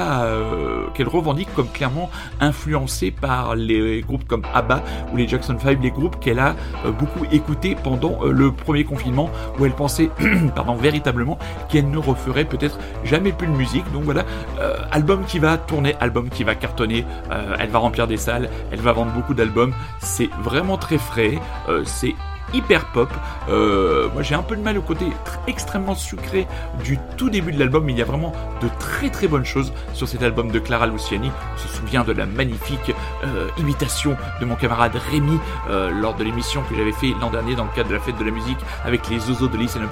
qu'elle 0.93 1.07
revendique 1.07 1.47
comme 1.55 1.69
clairement 1.69 2.09
influencé 2.41 3.11
par 3.11 3.55
les 3.55 4.01
groupes 4.01 4.25
comme 4.27 4.43
ABBA 4.53 4.83
ou 5.11 5.17
les 5.17 5.27
Jackson 5.27 5.57
5, 5.57 5.81
les 5.81 5.91
groupes 5.91 6.19
qu'elle 6.19 6.39
a 6.39 6.55
beaucoup 6.99 7.25
écoutés 7.31 7.75
pendant 7.81 7.92
le 8.23 8.51
premier 8.51 8.83
confinement 8.83 9.29
où 9.59 9.65
elle 9.65 9.73
pensait 9.73 10.09
pardon, 10.55 10.75
véritablement 10.75 11.37
qu'elle 11.69 11.89
ne 11.89 11.97
referait 11.97 12.45
peut-être 12.45 12.79
jamais 13.03 13.31
plus 13.31 13.47
de 13.47 13.53
musique. 13.53 13.89
Donc 13.91 14.03
voilà, 14.03 14.25
euh, 14.59 14.77
album 14.91 15.25
qui 15.25 15.39
va 15.39 15.57
tourner, 15.57 15.95
album 15.99 16.29
qui 16.29 16.43
va 16.43 16.55
cartonner, 16.55 17.05
euh, 17.31 17.55
elle 17.59 17.69
va 17.69 17.79
remplir 17.79 18.07
des 18.07 18.17
salles, 18.17 18.49
elle 18.71 18.81
va 18.81 18.93
vendre 18.93 19.11
beaucoup 19.11 19.33
d'albums. 19.33 19.73
C'est 19.99 20.29
vraiment 20.41 20.77
très 20.77 20.97
frais, 20.97 21.39
euh, 21.69 21.83
c'est 21.85 22.15
hyper 22.53 22.85
pop. 22.91 23.09
Euh, 23.49 24.09
moi 24.13 24.21
j'ai 24.21 24.35
un 24.35 24.43
peu 24.43 24.55
de 24.55 24.61
mal 24.61 24.77
au 24.77 24.81
côté 24.81 25.05
extrêmement 25.47 25.95
sucré 25.95 26.47
du 26.83 26.99
tout 27.17 27.29
début 27.29 27.51
de 27.51 27.59
l'album, 27.59 27.83
mais 27.83 27.93
il 27.93 27.97
y 27.97 28.01
a 28.01 28.05
vraiment 28.05 28.33
de 28.61 28.69
très 28.79 29.09
très 29.09 29.27
bonnes 29.27 29.45
choses 29.45 29.73
sur 29.93 30.07
cet 30.07 30.23
album 30.23 30.51
de 30.51 30.59
Clara 30.59 30.87
Luciani. 30.87 31.31
On 31.53 31.57
se 31.57 31.67
souvient 31.67 32.03
de 32.03 32.13
la 32.13 32.25
magnifique 32.25 32.93
euh, 33.23 33.47
imitation 33.57 34.15
de 34.39 34.45
mon 34.45 34.55
camarade 34.55 34.95
Rémi 35.11 35.39
euh, 35.69 35.91
lors 35.91 36.15
de 36.15 36.23
l'émission 36.23 36.63
que 36.69 36.75
j'avais 36.75 36.91
fait 36.91 37.13
l'an 37.19 37.29
dernier 37.29 37.55
dans 37.55 37.65
le 37.65 37.71
cadre 37.75 37.89
de 37.89 37.95
la 37.95 37.99
fête 37.99 38.17
de 38.17 38.23
la 38.23 38.31
musique 38.31 38.59
avec 38.85 39.09
les 39.09 39.29
Ozo 39.29 39.47
de 39.47 39.57
Listen 39.57 39.87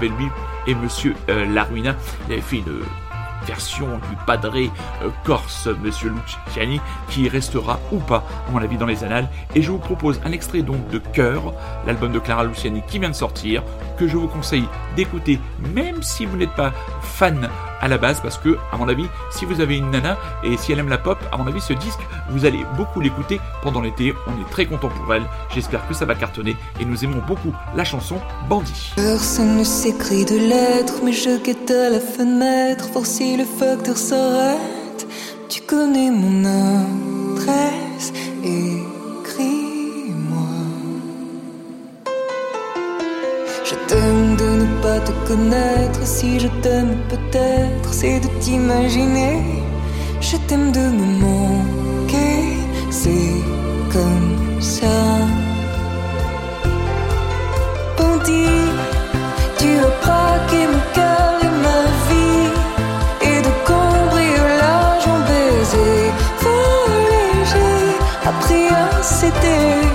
et 0.66 0.74
Monsieur 0.74 1.14
Laruina. 1.28 1.94
Il 2.28 2.32
avait 2.32 2.42
fait 2.42 2.56
une 2.56 2.82
version 3.46 3.98
du 4.10 4.16
padré 4.26 4.70
euh, 5.02 5.08
corse, 5.24 5.68
Monsieur 5.82 6.10
Luciani, 6.10 6.80
qui 7.08 7.28
restera 7.28 7.78
ou 7.90 7.98
pas, 7.98 8.24
à 8.48 8.50
mon 8.50 8.58
avis, 8.58 8.76
dans 8.76 8.86
les 8.86 9.04
annales. 9.04 9.28
Et 9.54 9.62
je 9.62 9.70
vous 9.70 9.78
propose 9.78 10.20
un 10.24 10.32
extrait 10.32 10.62
donc 10.62 10.88
de 10.88 10.98
Cœur, 10.98 11.52
l'album 11.86 12.12
de 12.12 12.18
Clara 12.18 12.44
Luciani 12.44 12.82
qui 12.86 12.98
vient 12.98 13.10
de 13.10 13.14
sortir, 13.14 13.62
que 13.98 14.08
je 14.08 14.16
vous 14.16 14.28
conseille 14.28 14.68
d'écouter, 14.96 15.40
même 15.74 16.02
si 16.02 16.26
vous 16.26 16.36
n'êtes 16.36 16.54
pas 16.54 16.72
fan 17.02 17.48
à 17.82 17.88
la 17.88 17.98
base 17.98 18.20
parce 18.22 18.38
que, 18.38 18.56
à 18.72 18.76
mon 18.78 18.88
avis, 18.88 19.06
si 19.30 19.44
vous 19.44 19.60
avez 19.60 19.76
une 19.76 19.90
nana 19.90 20.16
et 20.44 20.56
si 20.56 20.72
elle 20.72 20.78
aime 20.78 20.88
la 20.88 20.98
pop, 20.98 21.18
à 21.32 21.36
mon 21.36 21.46
avis, 21.46 21.60
ce 21.60 21.72
disque, 21.74 22.00
vous 22.30 22.46
allez 22.46 22.64
beaucoup 22.76 23.00
l'écouter 23.00 23.40
pendant 23.62 23.80
l'été. 23.80 24.14
On 24.26 24.40
est 24.40 24.50
très 24.50 24.66
content 24.66 24.88
pour 24.88 25.12
elle. 25.12 25.24
J'espère 25.52 25.86
que 25.86 25.94
ça 25.94 26.04
va 26.04 26.14
cartonner 26.14 26.56
et 26.80 26.84
nous 26.84 27.04
aimons 27.04 27.22
beaucoup 27.26 27.52
la 27.74 27.84
chanson 27.84 28.16
Bandit. 28.48 28.92
Personne 28.96 29.58
ne 29.58 29.64
s'écrit 29.64 30.24
de 30.24 30.36
lettres, 30.36 31.00
mais 31.04 31.12
je 31.12 31.42
guette 31.42 31.70
à 31.70 31.90
la 31.90 32.00
fenêtre, 32.00 32.88
si 33.04 33.36
le 33.36 33.44
facteur 33.44 33.96
s'arrête. 33.96 35.06
Tu 35.48 35.60
connais 35.62 36.10
mon 36.10 36.44
adresse 36.44 38.12
et 38.44 38.82
pas 44.92 45.00
te 45.00 45.12
connaître. 45.28 46.00
Si 46.04 46.40
je 46.40 46.48
t'aime, 46.62 46.94
peut-être, 47.12 47.90
c'est 47.92 48.20
de 48.20 48.28
t'imaginer. 48.40 49.34
Je 50.20 50.36
t'aime 50.46 50.70
de 50.78 50.84
me 50.98 51.06
manquer, 51.26 52.40
c'est 52.90 53.38
comme 53.94 54.32
ça. 54.60 54.96
Bandit, 57.96 58.68
tu 59.58 59.68
as 59.86 59.92
braqué 60.02 60.60
mon 60.72 60.82
cœur 60.96 61.32
et 61.46 61.54
ma 61.66 61.80
vie. 62.08 62.48
Et 63.30 63.38
de 63.46 63.52
cambriolage 63.68 65.06
en 65.14 65.20
baiser, 65.28 66.00
volé, 66.42 67.24
j'ai 67.50 68.28
appris 68.30 68.66
à 68.82 69.02
céder. 69.02 69.91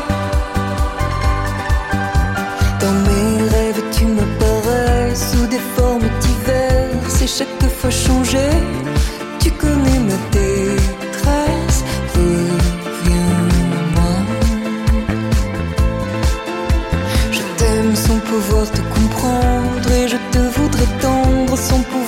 son 21.58 21.82
pouvoir. 21.84 22.07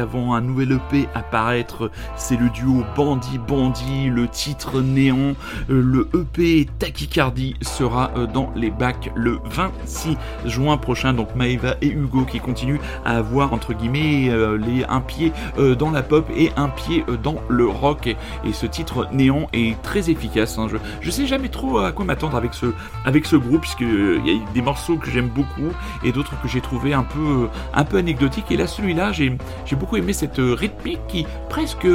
Avant 0.00 0.34
un 0.34 0.40
nouvel 0.40 0.72
EP 0.72 1.08
apparaître, 1.14 1.90
c'est 2.16 2.36
le 2.36 2.50
duo 2.50 2.84
Bandit 2.94 3.38
Bandit, 3.38 4.08
le 4.08 4.28
titre 4.28 4.76
euh, 4.76 5.34
le 5.68 6.08
EP 6.14 6.66
Tachycardie 6.78 7.54
sera 7.62 8.10
euh, 8.16 8.26
dans 8.26 8.52
les 8.54 8.70
bacs 8.70 9.10
le 9.14 9.38
26 9.44 10.16
juin 10.44 10.76
prochain, 10.76 11.14
donc 11.14 11.34
Maeva 11.34 11.76
et 11.80 11.88
Hugo 11.88 12.24
qui 12.24 12.38
continuent 12.38 12.80
à 13.04 13.16
avoir 13.16 13.52
entre 13.52 13.72
guillemets 13.72 14.28
euh, 14.28 14.58
les, 14.58 14.84
un 14.84 15.00
pied 15.00 15.32
dans 15.78 15.90
la 15.90 16.02
pop 16.02 16.28
et 16.36 16.50
un 16.56 16.68
pied 16.68 17.04
dans 17.22 17.36
le 17.48 17.66
rock 17.66 18.06
et, 18.06 18.16
ce 18.52 18.66
titre 18.66 19.08
néant 19.12 19.48
est 19.52 19.80
très 19.82 20.10
efficace. 20.10 20.58
Hein. 20.58 20.68
Je, 21.00 21.10
sais 21.10 21.26
jamais 21.26 21.48
trop 21.48 21.78
à 21.78 21.92
quoi 21.92 22.04
m'attendre 22.04 22.36
avec 22.36 22.54
ce, 22.54 22.66
avec 23.04 23.26
ce 23.26 23.36
groupe 23.36 23.62
puisqu'il 23.62 24.22
y 24.24 24.30
a 24.30 24.52
des 24.52 24.62
morceaux 24.62 24.96
que 24.96 25.10
j'aime 25.10 25.28
beaucoup 25.28 25.72
et 26.04 26.12
d'autres 26.12 26.40
que 26.40 26.48
j'ai 26.48 26.60
trouvé 26.60 26.94
un 26.94 27.02
peu, 27.02 27.48
un 27.74 27.84
peu 27.84 27.98
anecdotiques 27.98 28.50
et 28.50 28.56
là 28.56 28.66
celui-là 28.66 29.12
j'ai 29.12 29.36
j'ai 29.64 29.76
beaucoup 29.76 29.96
aimé 29.96 30.12
cette 30.12 30.38
rythmique 30.38 31.00
qui 31.08 31.26
presque 31.48 31.86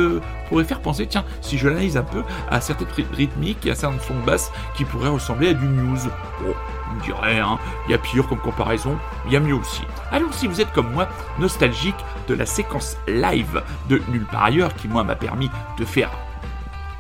pourrait 0.49 0.63
faire 0.63 0.81
penser, 0.81 1.07
tiens, 1.07 1.25
si 1.41 1.57
je 1.57 1.67
l'analyse 1.67 1.97
un 1.97 2.03
peu, 2.03 2.23
à 2.49 2.61
certaines 2.61 2.87
rythmiques 3.13 3.65
et 3.65 3.71
à 3.71 3.75
certains 3.75 3.99
sons 3.99 4.19
de 4.19 4.25
basse 4.25 4.51
qui 4.75 4.85
pourraient 4.85 5.09
ressembler 5.09 5.49
à 5.49 5.53
du 5.53 5.65
news. 5.65 5.99
Bon, 6.41 6.53
on 6.91 6.95
me 6.95 7.01
dirait, 7.01 7.39
hein, 7.39 7.57
il 7.87 7.91
y 7.91 7.93
a 7.93 7.97
pire 7.97 8.27
comme 8.27 8.39
comparaison, 8.39 8.97
il 9.25 9.33
y 9.33 9.37
a 9.37 9.39
mieux 9.39 9.55
aussi. 9.55 9.81
Alors 10.11 10.33
si 10.33 10.47
vous 10.47 10.61
êtes 10.61 10.71
comme 10.73 10.91
moi, 10.91 11.07
nostalgique 11.39 11.95
de 12.27 12.33
la 12.33 12.45
séquence 12.45 12.97
live 13.07 13.61
de 13.89 14.01
Nulle 14.09 14.25
part 14.25 14.45
ailleurs, 14.45 14.73
qui 14.75 14.87
moi 14.87 15.03
m'a 15.03 15.15
permis 15.15 15.49
de 15.77 15.85
faire 15.85 16.09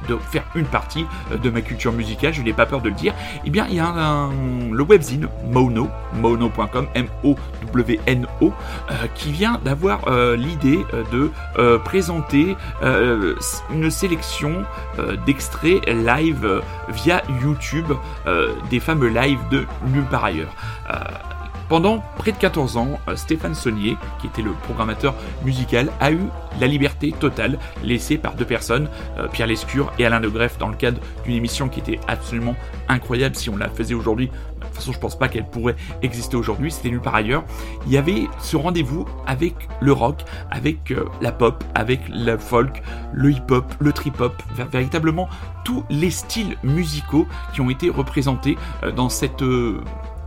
de 0.07 0.17
faire 0.17 0.43
une 0.55 0.65
partie 0.65 1.05
euh, 1.31 1.37
de 1.37 1.49
ma 1.49 1.61
culture 1.61 1.91
musicale, 1.91 2.33
je 2.33 2.41
n'ai 2.41 2.53
pas 2.53 2.65
peur 2.65 2.81
de 2.81 2.89
le 2.89 2.95
dire, 2.95 3.13
eh 3.45 3.49
bien 3.49 3.65
il 3.69 3.75
y 3.75 3.79
a 3.79 4.29
le 4.71 4.83
webzine 4.83 5.27
Mono, 5.51 5.89
mono.com, 6.13 6.87
M-O-W-N-O, 6.95 8.45
euh, 8.45 8.93
qui 9.15 9.31
vient 9.31 9.59
d'avoir 9.63 10.07
euh, 10.07 10.35
l'idée 10.35 10.85
de 11.11 11.31
présenter 11.83 12.55
une 12.81 13.91
sélection 13.91 14.63
d'extraits 15.25 15.85
live 15.87 16.61
via 16.89 17.21
YouTube 17.41 17.91
des 18.69 18.79
fameux 18.79 19.09
lives 19.09 19.39
de 19.49 19.65
Nulle 19.91 20.05
part 20.05 20.25
ailleurs. 20.25 20.53
Pendant 21.71 22.03
près 22.17 22.33
de 22.33 22.37
14 22.37 22.75
ans, 22.75 22.99
euh, 23.07 23.15
Stéphane 23.15 23.55
Saunier, 23.55 23.95
qui 24.19 24.27
était 24.27 24.41
le 24.41 24.51
programmateur 24.51 25.15
musical, 25.45 25.89
a 26.01 26.11
eu 26.11 26.19
la 26.59 26.67
liberté 26.67 27.13
totale 27.17 27.57
laissée 27.81 28.17
par 28.17 28.35
deux 28.35 28.43
personnes, 28.43 28.89
euh, 29.17 29.29
Pierre 29.29 29.47
Lescure 29.47 29.89
et 29.97 30.05
Alain 30.05 30.19
de 30.19 30.27
Greff, 30.27 30.57
dans 30.57 30.67
le 30.67 30.75
cadre 30.75 30.99
d'une 31.23 31.33
émission 31.33 31.69
qui 31.69 31.79
était 31.79 32.01
absolument 32.09 32.57
incroyable 32.89 33.37
si 33.37 33.49
on 33.49 33.55
la 33.55 33.69
faisait 33.69 33.93
aujourd'hui. 33.93 34.27
De 34.27 34.65
toute 34.65 34.75
façon, 34.75 34.91
je 34.91 34.99
pense 34.99 35.17
pas 35.17 35.29
qu'elle 35.29 35.45
pourrait 35.45 35.77
exister 36.01 36.35
aujourd'hui, 36.35 36.71
c'était 36.73 36.89
nulle 36.89 36.99
part 36.99 37.15
ailleurs. 37.15 37.45
Il 37.85 37.93
y 37.93 37.97
avait 37.97 38.27
ce 38.41 38.57
rendez-vous 38.57 39.05
avec 39.25 39.55
le 39.79 39.93
rock, 39.93 40.25
avec 40.49 40.91
euh, 40.91 41.05
la 41.21 41.31
pop, 41.31 41.63
avec 41.73 42.01
le 42.09 42.37
folk, 42.37 42.83
le 43.13 43.31
hip-hop, 43.31 43.73
le 43.79 43.93
trip-hop, 43.93 44.43
véritablement 44.73 45.29
tous 45.63 45.85
les 45.89 46.11
styles 46.11 46.57
musicaux 46.65 47.27
qui 47.53 47.61
ont 47.61 47.69
été 47.69 47.89
représentés 47.89 48.57
dans 48.95 49.07
cette 49.07 49.41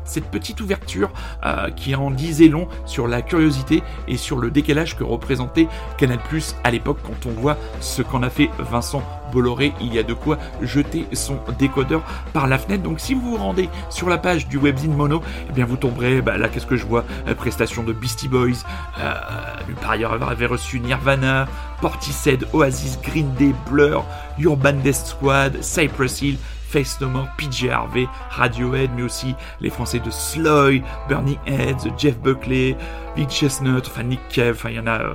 cette 0.04 0.26
petite 0.26 0.60
ouverture 0.60 1.10
euh, 1.44 1.70
qui 1.70 1.94
en 1.94 2.10
disait 2.10 2.48
long 2.48 2.68
sur 2.86 3.08
la 3.08 3.22
curiosité 3.22 3.82
et 4.08 4.16
sur 4.16 4.38
le 4.38 4.50
décalage 4.50 4.96
que 4.96 5.04
représentait 5.04 5.68
Canal 5.98 6.18
Plus 6.28 6.54
à 6.64 6.70
l'époque 6.70 6.98
quand 7.02 7.28
on 7.28 7.32
voit 7.40 7.56
ce 7.80 8.02
qu'en 8.02 8.22
a 8.22 8.30
fait 8.30 8.50
Vincent 8.58 9.02
Bolloré, 9.32 9.72
il 9.80 9.92
y 9.92 9.98
a 9.98 10.02
de 10.02 10.14
quoi 10.14 10.38
jeter 10.62 11.06
son 11.12 11.38
décodeur 11.58 12.02
par 12.32 12.46
la 12.46 12.58
fenêtre. 12.58 12.82
Donc 12.82 13.00
si 13.00 13.14
vous 13.14 13.30
vous 13.30 13.36
rendez 13.36 13.68
sur 13.90 14.08
la 14.08 14.18
page 14.18 14.46
du 14.46 14.58
webzine 14.58 14.94
Mono, 14.94 15.22
eh 15.48 15.52
bien 15.52 15.64
vous 15.64 15.76
tomberez, 15.76 16.20
bah, 16.22 16.38
là 16.38 16.48
qu'est-ce 16.48 16.66
que 16.66 16.76
je 16.76 16.86
vois? 16.86 17.04
Euh, 17.26 17.34
Prestation 17.34 17.82
de 17.82 17.92
Beastie 17.92 18.28
Boys, 18.28 18.62
euh, 19.00 19.14
par 19.80 19.92
ailleurs 19.92 20.22
avait 20.22 20.46
reçu 20.46 20.80
Nirvana, 20.80 21.46
Portishead, 21.80 22.46
Oasis, 22.52 22.98
Green 23.02 23.32
Day, 23.34 23.52
Blur, 23.68 24.04
Urban 24.38 24.74
Death 24.74 25.06
Squad, 25.06 25.62
Cypress 25.62 26.22
Hill, 26.22 26.38
Face 26.74 27.00
No 27.00 27.08
More, 27.08 27.28
PJ 27.38 27.68
Harvey, 27.68 28.08
Radiohead, 28.30 28.90
mais 28.96 29.04
aussi 29.04 29.36
les 29.60 29.70
Français 29.70 30.00
de 30.00 30.10
Sloy, 30.10 30.82
Burning 31.08 31.38
Heads, 31.46 31.88
Jeff 31.96 32.18
Buckley, 32.18 32.76
Vic 33.14 33.30
Chestnut, 33.30 33.86
enfin 33.86 34.02
Nick 34.02 34.18
Cave, 34.28 34.56
enfin 34.56 34.70
il 34.70 34.74
y 34.74 34.80
en 34.80 34.88
a. 34.88 35.14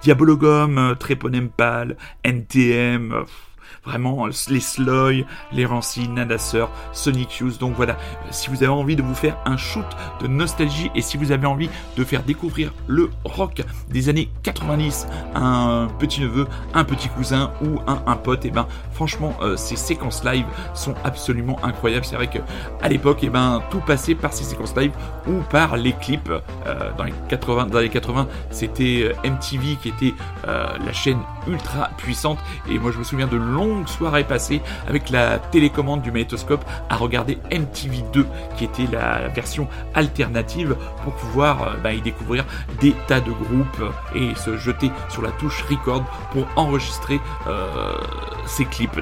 Diabologum, 0.00 0.96
Treponempal, 0.98 1.98
NTM, 2.24 3.22
Vraiment, 3.84 4.26
les 4.26 4.60
Sloy, 4.60 5.26
les 5.52 5.66
Rancy, 5.66 6.08
Nadasseur, 6.08 6.70
Sonic 6.92 7.38
Youth. 7.38 7.58
Donc 7.58 7.74
voilà, 7.76 7.96
si 8.30 8.48
vous 8.48 8.62
avez 8.62 8.72
envie 8.72 8.96
de 8.96 9.02
vous 9.02 9.14
faire 9.14 9.36
un 9.44 9.56
shoot 9.56 9.84
de 10.20 10.26
nostalgie 10.26 10.90
et 10.94 11.02
si 11.02 11.16
vous 11.16 11.32
avez 11.32 11.46
envie 11.46 11.68
de 11.96 12.04
faire 12.04 12.22
découvrir 12.22 12.72
le 12.86 13.10
rock 13.24 13.62
des 13.90 14.08
années 14.08 14.30
90 14.42 15.06
à 15.34 15.40
un 15.40 15.86
petit 15.88 16.20
neveu, 16.20 16.46
un 16.72 16.84
petit 16.84 17.08
cousin 17.08 17.52
ou 17.62 17.80
un, 17.86 18.02
un 18.06 18.16
pote, 18.16 18.44
et 18.44 18.48
eh 18.48 18.50
ben 18.50 18.66
franchement, 18.92 19.34
euh, 19.42 19.56
ces 19.56 19.76
séquences 19.76 20.24
live 20.24 20.46
sont 20.72 20.94
absolument 21.04 21.58
incroyables. 21.62 22.04
C'est 22.04 22.16
vrai 22.16 22.28
que 22.28 22.38
à 22.80 22.88
l'époque, 22.88 23.22
et 23.22 23.26
eh 23.26 23.30
ben 23.30 23.62
tout 23.70 23.80
passait 23.80 24.14
par 24.14 24.32
ces 24.32 24.44
séquences 24.44 24.74
live 24.76 24.92
ou 25.26 25.40
par 25.50 25.76
les 25.76 25.92
clips. 25.92 26.30
Euh, 26.66 26.90
dans 26.96 27.04
les 27.04 27.14
80, 27.28 27.66
dans 27.66 27.80
les 27.80 27.88
80, 27.88 28.28
c'était 28.50 29.12
euh, 29.24 29.28
MTV 29.28 29.76
qui 29.82 29.88
était 29.88 30.14
la 30.44 30.92
chaîne 30.92 31.18
ultra 31.46 31.90
puissante. 31.96 32.38
Et 32.68 32.78
moi, 32.78 32.90
je 32.90 32.98
me 32.98 33.04
souviens 33.04 33.26
de 33.26 33.36
longues 33.36 33.88
soirées 33.88 34.24
passées 34.24 34.60
avec 34.88 35.10
la 35.10 35.38
télécommande 35.38 36.02
du 36.02 36.10
magnétoscope 36.10 36.64
à 36.88 36.96
regarder 36.96 37.38
MTV2, 37.50 38.24
qui 38.56 38.64
était 38.64 38.86
la 38.90 39.28
version 39.28 39.68
alternative 39.94 40.76
pour 41.02 41.14
pouvoir 41.14 41.62
euh, 41.62 41.76
bah, 41.82 41.92
y 41.92 42.00
découvrir 42.00 42.44
des 42.80 42.94
tas 43.06 43.20
de 43.20 43.30
groupes 43.30 43.92
et 44.14 44.34
se 44.34 44.56
jeter 44.56 44.90
sur 45.08 45.22
la 45.22 45.30
touche 45.32 45.64
record 45.70 46.04
pour 46.32 46.46
enregistrer 46.56 47.20
euh, 47.46 47.92
ces 48.46 48.64
clips. 48.64 49.00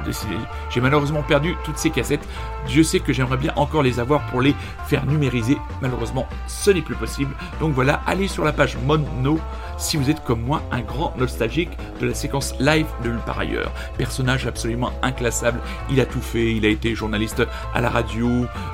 J'ai 0.70 0.80
malheureusement 0.80 1.22
perdu 1.22 1.56
toutes 1.64 1.78
ces 1.78 1.90
cassettes. 1.90 2.26
Dieu 2.66 2.82
sait 2.82 3.00
que 3.00 3.12
j'aimerais 3.12 3.36
bien 3.36 3.52
encore 3.56 3.82
les 3.82 4.00
avoir 4.00 4.24
pour 4.26 4.40
les 4.40 4.54
faire 4.86 5.06
numériser. 5.06 5.58
Malheureusement, 5.80 6.26
ce 6.46 6.70
n'est 6.70 6.82
plus 6.82 6.94
possible. 6.94 7.34
Donc 7.60 7.72
voilà, 7.72 8.02
allez 8.06 8.28
sur 8.28 8.44
la 8.44 8.52
page 8.52 8.76
Mono 8.84 9.38
si 9.82 9.96
vous 9.96 10.10
êtes 10.10 10.22
comme 10.22 10.42
moi 10.42 10.62
un 10.70 10.80
grand 10.80 11.12
nostalgique 11.18 11.70
de 12.00 12.06
la 12.06 12.14
séquence 12.14 12.54
live 12.60 12.86
de 13.02 13.10
Nulle 13.10 13.18
par 13.26 13.38
ailleurs. 13.38 13.72
Personnage 13.98 14.46
absolument 14.46 14.92
inclassable, 15.02 15.60
il 15.90 16.00
a 16.00 16.06
tout 16.06 16.20
fait, 16.20 16.54
il 16.54 16.64
a 16.64 16.68
été 16.68 16.94
journaliste 16.94 17.42
à 17.74 17.80
la 17.80 17.90
radio, 17.90 18.28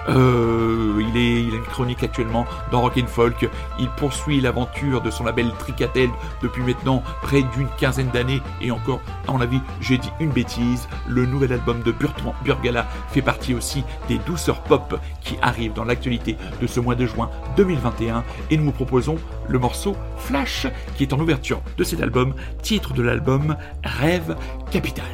euh, 0.08 1.02
il, 1.08 1.16
est, 1.16 1.42
il 1.42 1.54
a 1.54 1.56
une 1.56 1.62
chronique 1.62 2.02
actuellement 2.02 2.46
dans 2.70 2.82
Rock 2.82 2.98
and 3.02 3.06
Folk, 3.06 3.48
il 3.80 3.88
poursuit 3.90 4.40
l'aventure 4.40 5.00
de 5.00 5.10
son 5.10 5.24
label 5.24 5.50
Tricatel 5.58 6.10
depuis 6.42 6.62
maintenant 6.62 7.02
près 7.22 7.42
d'une 7.42 7.68
quinzaine 7.78 8.10
d'années. 8.10 8.42
Et 8.60 8.70
encore, 8.70 9.00
à 9.26 9.32
mon 9.32 9.40
avis, 9.40 9.60
j'ai 9.80 9.96
dit 9.96 10.10
une 10.20 10.30
bêtise, 10.30 10.88
le 11.08 11.24
nouvel 11.24 11.52
album 11.54 11.82
de 11.82 11.92
Bertrand 11.92 12.34
Burgala 12.44 12.86
fait 13.10 13.22
partie 13.22 13.54
aussi 13.54 13.82
des 14.08 14.18
douceurs 14.18 14.62
pop 14.62 15.00
qui 15.22 15.36
arrivent 15.40 15.72
dans 15.72 15.84
l'actualité 15.84 16.36
de 16.60 16.66
ce 16.66 16.80
mois 16.80 16.94
de 16.94 17.06
juin 17.06 17.30
2021 17.56 18.24
et 18.50 18.56
nous 18.56 18.64
vous 18.64 18.72
proposons 18.72 19.16
le 19.48 19.58
morceau 19.58 19.96
Flash 20.18 20.66
qui 20.98 21.04
est 21.04 21.12
en 21.14 21.20
ouverture 21.20 21.62
de 21.76 21.84
cet 21.84 22.02
album, 22.02 22.34
titre 22.60 22.92
de 22.92 23.02
l'album 23.02 23.56
Rêve 23.84 24.36
Capital. 24.72 25.06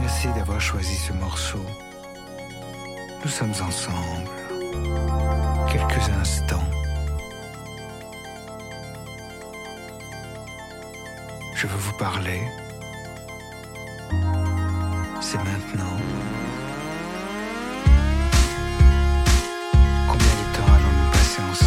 Merci 0.00 0.28
d'avoir 0.34 0.60
choisi 0.60 0.94
ce 0.94 1.12
morceau. 1.12 1.60
Nous 3.22 3.30
sommes 3.30 3.50
ensemble. 3.50 4.30
Quelques 5.70 6.08
instants. 6.08 6.64
Je 11.54 11.66
veux 11.66 11.78
vous 11.78 11.96
parler. 11.98 12.40
C'est 15.20 15.38
maintenant. 15.38 16.33
Long 21.38 21.63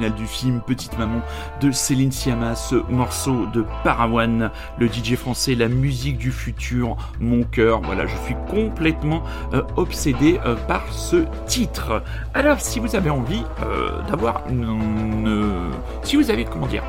du 0.00 0.26
film 0.26 0.60
Petite 0.60 0.98
Maman 0.98 1.20
de 1.60 1.70
Céline 1.70 2.10
Sciamma, 2.10 2.56
ce 2.56 2.74
morceau 2.90 3.46
de 3.46 3.64
Parawan, 3.84 4.50
le 4.76 4.88
DJ 4.88 5.14
français, 5.14 5.54
la 5.54 5.68
musique 5.68 6.18
du 6.18 6.32
futur, 6.32 6.96
mon 7.20 7.44
cœur. 7.44 7.80
Voilà, 7.80 8.04
je 8.06 8.16
suis 8.24 8.34
complètement 8.50 9.22
euh, 9.52 9.62
obsédé 9.76 10.40
euh, 10.44 10.56
par 10.56 10.92
ce 10.92 11.24
titre. 11.46 12.02
Alors, 12.34 12.60
si 12.60 12.80
vous 12.80 12.96
avez 12.96 13.08
envie 13.08 13.44
euh, 13.62 14.02
d'avoir 14.08 14.42
une, 14.48 15.70
si 16.02 16.16
vous 16.16 16.28
avez, 16.28 16.44
comment 16.44 16.66
dire, 16.66 16.82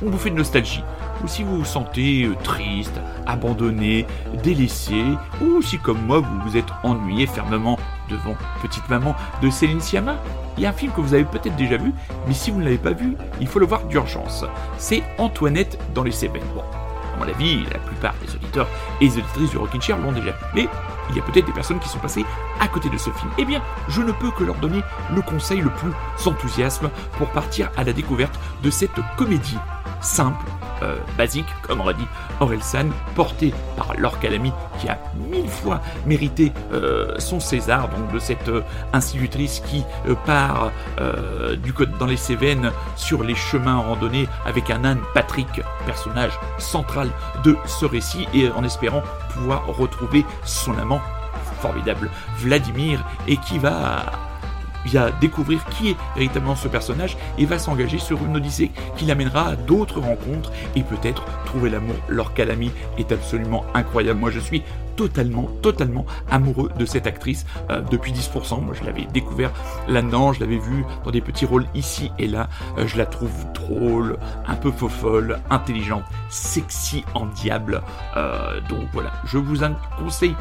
une 0.00 0.10
bouffée 0.10 0.30
de 0.30 0.36
nostalgie, 0.36 0.84
ou 1.24 1.28
si 1.28 1.42
vous 1.42 1.58
vous 1.58 1.64
sentez 1.64 2.30
triste, 2.44 3.00
abandonné, 3.26 4.06
délaissé, 4.44 5.02
ou 5.42 5.62
si 5.62 5.78
comme 5.78 6.00
moi 6.06 6.20
vous 6.20 6.40
vous 6.48 6.56
êtes 6.56 6.68
ennuyé 6.84 7.26
fermement 7.26 7.78
devant 8.08 8.36
Petite 8.62 8.88
Maman 8.88 9.16
de 9.42 9.50
Céline 9.50 9.80
Sciamma, 9.80 10.16
il 10.56 10.62
y 10.62 10.66
a 10.66 10.70
un 10.70 10.72
film 10.72 10.92
que 10.92 11.00
vous 11.00 11.14
avez 11.14 11.24
peut-être 11.24 11.56
déjà 11.56 11.76
vu, 11.76 11.92
mais 12.26 12.34
si 12.34 12.50
vous 12.50 12.58
ne 12.58 12.64
l'avez 12.64 12.78
pas 12.78 12.92
vu, 12.92 13.16
il 13.40 13.46
faut 13.46 13.58
le 13.58 13.66
voir 13.66 13.84
d'urgence. 13.84 14.44
C'est 14.78 15.02
Antoinette 15.18 15.78
dans 15.94 16.02
les 16.02 16.12
Cévennes. 16.12 16.42
Bon, 16.54 16.62
à 16.62 17.18
mon 17.18 17.28
avis, 17.28 17.64
la 17.72 17.78
plupart 17.78 18.14
des 18.24 18.34
auditeurs 18.34 18.68
et 19.00 19.08
des 19.08 19.18
auditrices 19.18 19.50
du 19.50 19.58
Rockin' 19.58 19.80
Chair 19.80 19.98
l'ont 19.98 20.12
déjà 20.12 20.32
vu. 20.32 20.44
Mais 20.54 20.68
il 21.10 21.16
y 21.16 21.20
a 21.20 21.22
peut-être 21.22 21.46
des 21.46 21.52
personnes 21.52 21.78
qui 21.78 21.88
sont 21.88 21.98
passées 21.98 22.24
à 22.60 22.68
côté 22.68 22.90
de 22.90 22.98
ce 22.98 23.10
film. 23.10 23.30
Eh 23.38 23.44
bien, 23.44 23.62
je 23.88 24.02
ne 24.02 24.12
peux 24.12 24.30
que 24.30 24.44
leur 24.44 24.56
donner 24.56 24.82
le 25.14 25.22
conseil 25.22 25.60
le 25.60 25.70
plus 25.70 25.92
enthousiasme 26.26 26.90
pour 27.18 27.28
partir 27.28 27.70
à 27.76 27.84
la 27.84 27.92
découverte 27.92 28.38
de 28.62 28.70
cette 28.70 28.98
comédie 29.16 29.58
simple, 30.00 30.44
euh, 30.82 30.96
basique, 31.16 31.46
comme 31.62 31.80
aurait 31.80 31.94
dit 31.94 32.06
Orelsan, 32.40 32.88
porté 33.14 33.54
par 33.76 33.94
Laure 33.96 34.18
Calamy, 34.20 34.52
qui 34.80 34.88
a 34.88 34.98
mille 35.30 35.48
fois 35.48 35.80
mérité 36.06 36.52
euh, 36.72 37.14
son 37.18 37.40
César, 37.40 37.88
donc 37.88 38.12
de 38.12 38.18
cette 38.18 38.48
euh, 38.48 38.62
institutrice 38.92 39.62
qui 39.66 39.84
part 40.24 40.70
du 41.62 41.72
dans 41.98 42.06
les 42.06 42.16
Cévennes 42.16 42.70
sur 42.96 43.22
les 43.22 43.34
chemins 43.34 43.78
randonnés 43.78 44.28
avec 44.44 44.70
un 44.70 44.84
âne 44.84 45.00
Patrick, 45.14 45.48
personnage 45.84 46.32
central 46.58 47.10
de 47.44 47.56
ce 47.66 47.84
récit, 47.84 48.26
et 48.34 48.50
en 48.50 48.64
espérant 48.64 49.02
pouvoir 49.34 49.66
retrouver 49.66 50.24
son 50.44 50.76
amant 50.78 51.00
formidable 51.60 52.10
Vladimir, 52.38 53.04
et 53.26 53.36
qui 53.36 53.58
va 53.58 54.25
via 54.86 55.10
découvrir 55.20 55.64
qui 55.66 55.90
est 55.90 55.96
véritablement 56.14 56.56
ce 56.56 56.68
personnage 56.68 57.18
et 57.36 57.44
va 57.44 57.58
s'engager 57.58 57.98
sur 57.98 58.24
une 58.24 58.36
odyssée 58.36 58.70
qui 58.96 59.04
l'amènera 59.04 59.48
à 59.48 59.56
d'autres 59.56 60.00
rencontres 60.00 60.52
et 60.74 60.82
peut-être 60.82 61.24
trouver 61.44 61.68
l'amour. 61.68 61.96
Leur 62.08 62.32
calami 62.32 62.70
est 62.96 63.12
absolument 63.12 63.64
incroyable. 63.74 64.20
Moi, 64.20 64.30
je 64.30 64.40
suis 64.40 64.62
totalement, 64.96 65.50
totalement 65.60 66.06
amoureux 66.30 66.70
de 66.78 66.86
cette 66.86 67.06
actrice 67.06 67.44
euh, 67.70 67.82
depuis 67.90 68.12
10%. 68.12 68.64
Moi, 68.64 68.74
je 68.80 68.84
l'avais 68.84 69.04
découvert 69.12 69.52
là-dedans, 69.88 70.32
je 70.32 70.40
l'avais 70.40 70.58
vue 70.58 70.86
dans 71.04 71.10
des 71.10 71.20
petits 71.20 71.44
rôles 71.44 71.66
ici 71.74 72.10
et 72.18 72.26
là. 72.26 72.48
Euh, 72.78 72.86
je 72.86 72.96
la 72.96 73.04
trouve 73.04 73.32
drôle, 73.52 74.16
un 74.46 74.54
peu 74.54 74.70
folle, 74.88 75.40
intelligente, 75.50 76.04
sexy 76.28 77.04
en 77.14 77.26
diable. 77.26 77.82
Euh, 78.16 78.60
donc 78.68 78.88
voilà, 78.92 79.12
je 79.24 79.38
vous 79.38 79.64
en 79.64 79.74
conseille 79.98 80.34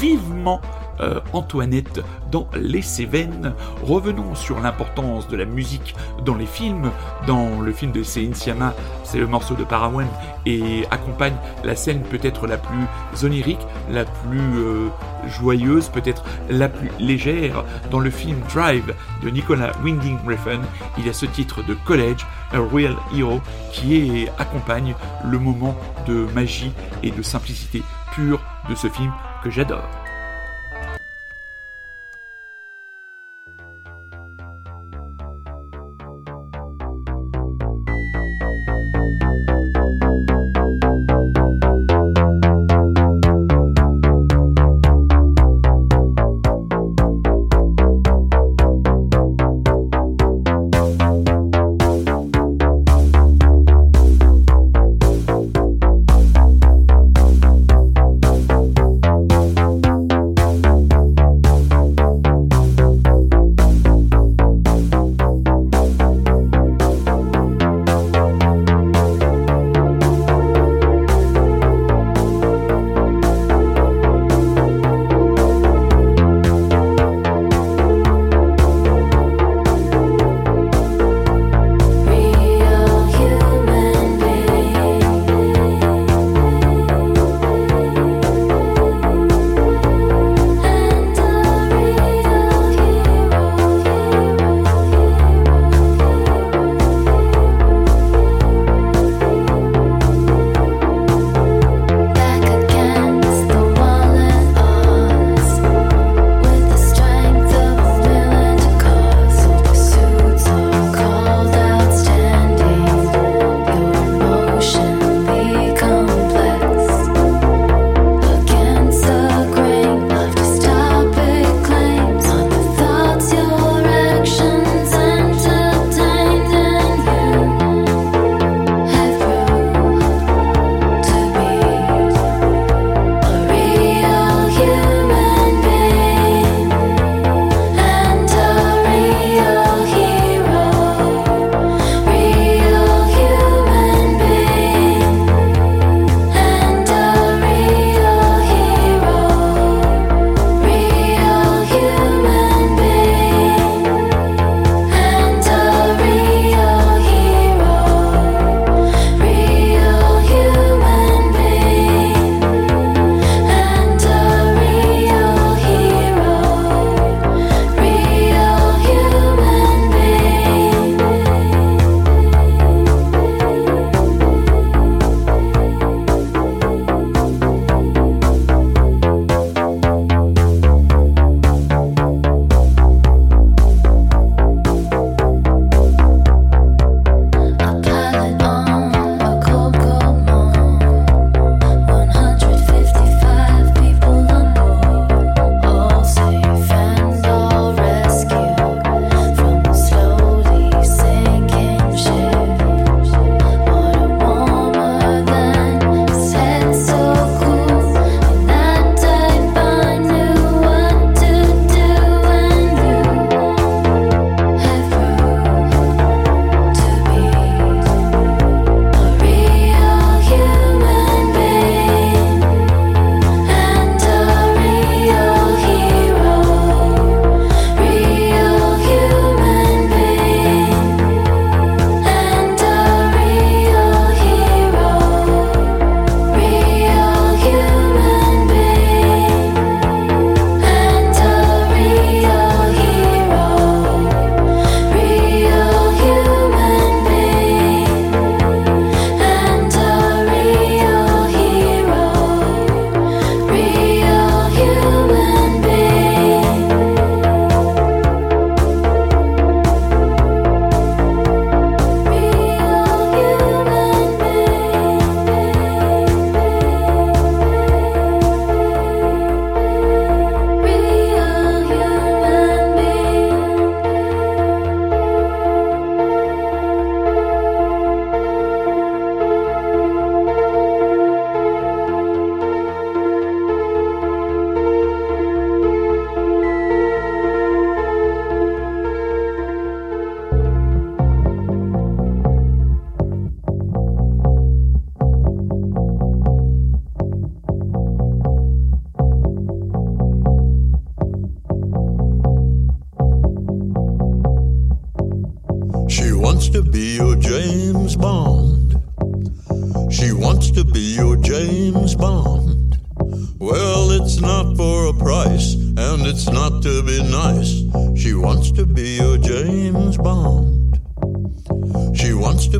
vivement 0.00 0.60
euh, 1.00 1.20
Antoinette 1.32 2.00
dans 2.30 2.48
Les 2.54 2.82
Cévennes. 2.82 3.54
Revenons 3.82 4.34
sur 4.34 4.60
l'importance 4.60 5.28
de 5.28 5.36
la 5.36 5.44
musique 5.44 5.94
dans 6.24 6.34
les 6.34 6.46
films. 6.46 6.90
Dans 7.26 7.60
le 7.60 7.72
film 7.72 7.92
de 7.92 8.02
Céline 8.02 8.34
Sciamma, 8.34 8.74
c'est 9.04 9.18
le 9.18 9.26
morceau 9.26 9.54
de 9.54 9.64
Parawan 9.64 10.06
et 10.46 10.84
accompagne 10.90 11.36
la 11.64 11.76
scène 11.76 12.02
peut-être 12.02 12.46
la 12.46 12.58
plus 12.58 13.24
onirique, 13.24 13.60
la 13.90 14.04
plus 14.04 14.38
euh, 14.56 14.88
joyeuse, 15.26 15.88
peut-être 15.88 16.24
la 16.48 16.68
plus 16.68 16.90
légère. 16.98 17.64
Dans 17.90 18.00
le 18.00 18.10
film 18.10 18.38
Drive 18.52 18.94
de 19.22 19.30
Nicolas 19.30 19.72
Winding 19.84 20.18
Refn, 20.26 20.60
il 20.98 21.06
y 21.06 21.10
a 21.10 21.12
ce 21.12 21.26
titre 21.26 21.62
de 21.62 21.74
College, 21.84 22.26
A 22.52 22.58
Real 22.58 22.96
Hero, 23.16 23.40
qui 23.72 24.26
accompagne 24.38 24.94
le 25.24 25.38
moment 25.38 25.76
de 26.06 26.26
magie 26.34 26.72
et 27.02 27.10
de 27.10 27.22
simplicité 27.22 27.82
pure 28.14 28.40
de 28.68 28.74
ce 28.74 28.88
film 28.88 29.12
que 29.42 29.50
j'adore. 29.50 30.07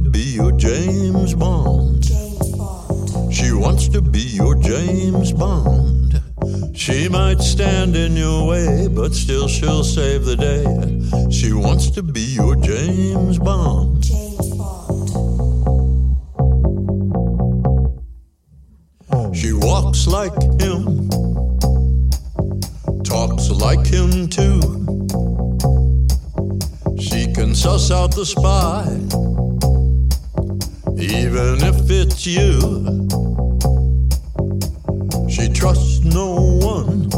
To 0.05 0.11
be 0.11 0.35
your 0.37 0.53
James 0.53 1.35
Bond. 1.35 2.05
She 3.35 3.53
wants 3.53 3.89
to 3.89 4.01
be 4.01 4.21
your 4.21 4.55
James 4.55 5.33
Bond. 5.33 6.23
She 6.73 7.09
might 7.09 7.41
stand 7.41 7.97
in 7.97 8.17
your 8.17 8.47
way, 8.47 8.87
but 8.87 9.13
still 9.13 9.49
she'll 9.49 9.83
save 9.83 10.25
the 10.25 10.37
day. 10.37 11.31
She 11.33 11.53
wants 11.53 11.91
to 11.91 12.03
be 12.03 12.21
your 12.21 12.55
James 12.55 13.41
Bond. 13.41 14.05
She 19.35 19.53
walks 19.53 20.07
like 20.07 20.41
him, 20.61 21.09
talks 23.03 23.51
like 23.51 23.85
him 23.85 24.29
too. 24.29 24.61
She 27.01 27.33
can 27.33 27.53
suss 27.55 27.91
out 27.91 28.15
the 28.15 28.25
spy, 28.25 28.85
even 31.01 31.59
if 31.63 31.89
it's 31.91 32.27
you. 32.27 32.59
She 35.29 35.49
trusts 35.49 36.03
no 36.05 36.59
one, 36.61 37.09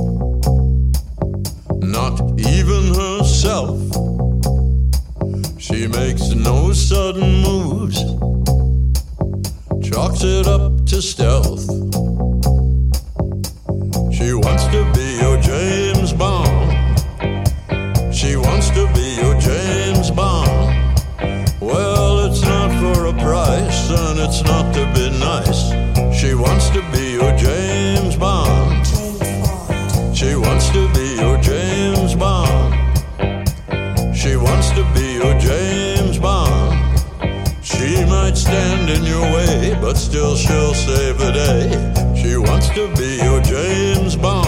not 1.80 2.20
even 2.38 2.94
herself. 2.94 3.78
She 5.58 5.86
makes 5.86 6.28
no 6.34 6.72
sudden 6.72 7.42
moves, 7.42 7.98
chalks 9.88 10.22
it 10.24 10.46
up 10.46 10.84
to 10.86 11.00
stealth. 11.00 11.64
She 14.12 14.34
wants 14.34 14.66
to 14.66 14.92
be 14.94 15.18
your 15.22 15.40
James 15.40 16.12
Bond. 16.12 16.59
And 23.90 24.18
it's 24.18 24.42
not 24.42 24.72
to 24.74 24.84
be 24.94 25.10
nice. 25.18 25.70
She 26.18 26.34
wants 26.34 26.70
to 26.70 26.80
be 26.92 27.12
your 27.12 27.32
James 27.36 28.16
Bond. 28.16 28.86
She 30.16 30.34
wants 30.34 30.68
to 30.70 30.88
be 30.92 31.16
your 31.20 31.38
James 31.40 32.14
Bond. 32.14 32.74
She 34.16 34.36
wants 34.36 34.70
to 34.70 34.84
be 34.94 35.14
your 35.14 35.38
James 35.38 36.18
Bond. 36.18 36.78
She 37.62 38.04
might 38.04 38.36
stand 38.36 38.90
in 38.90 39.04
your 39.04 39.22
way, 39.32 39.76
but 39.80 39.94
still 39.96 40.36
she'll 40.36 40.74
save 40.74 41.18
the 41.18 41.32
day. 41.32 42.20
She 42.20 42.36
wants 42.36 42.68
to 42.70 42.92
be 42.96 43.18
your 43.24 43.40
James 43.40 44.16
Bond. 44.16 44.39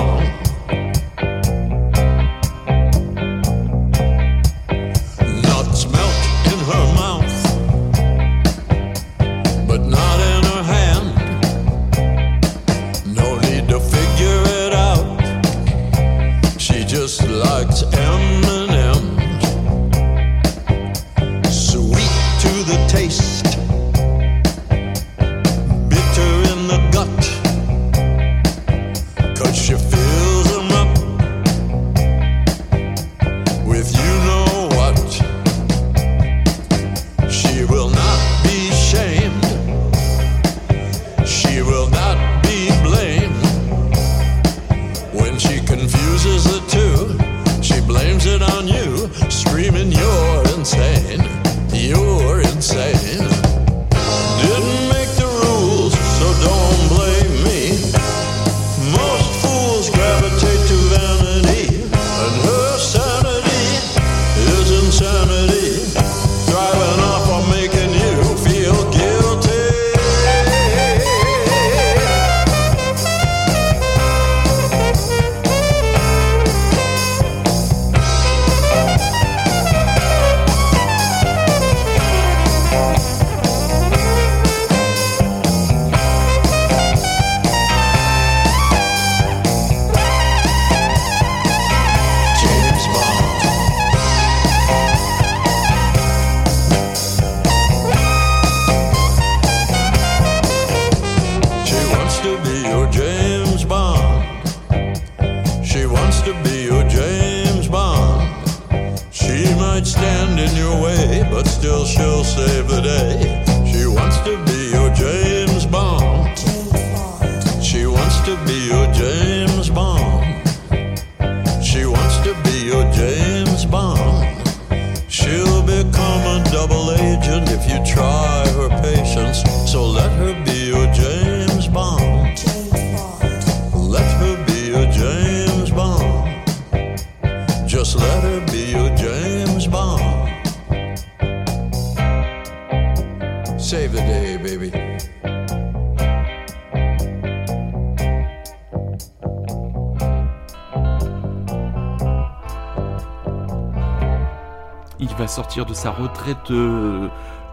Il 155.03 155.13
va 155.17 155.27
sortir 155.27 155.67
de 155.67 155.75
sa 155.75 155.91
retraite 155.91 156.53
euh, 156.53 157.09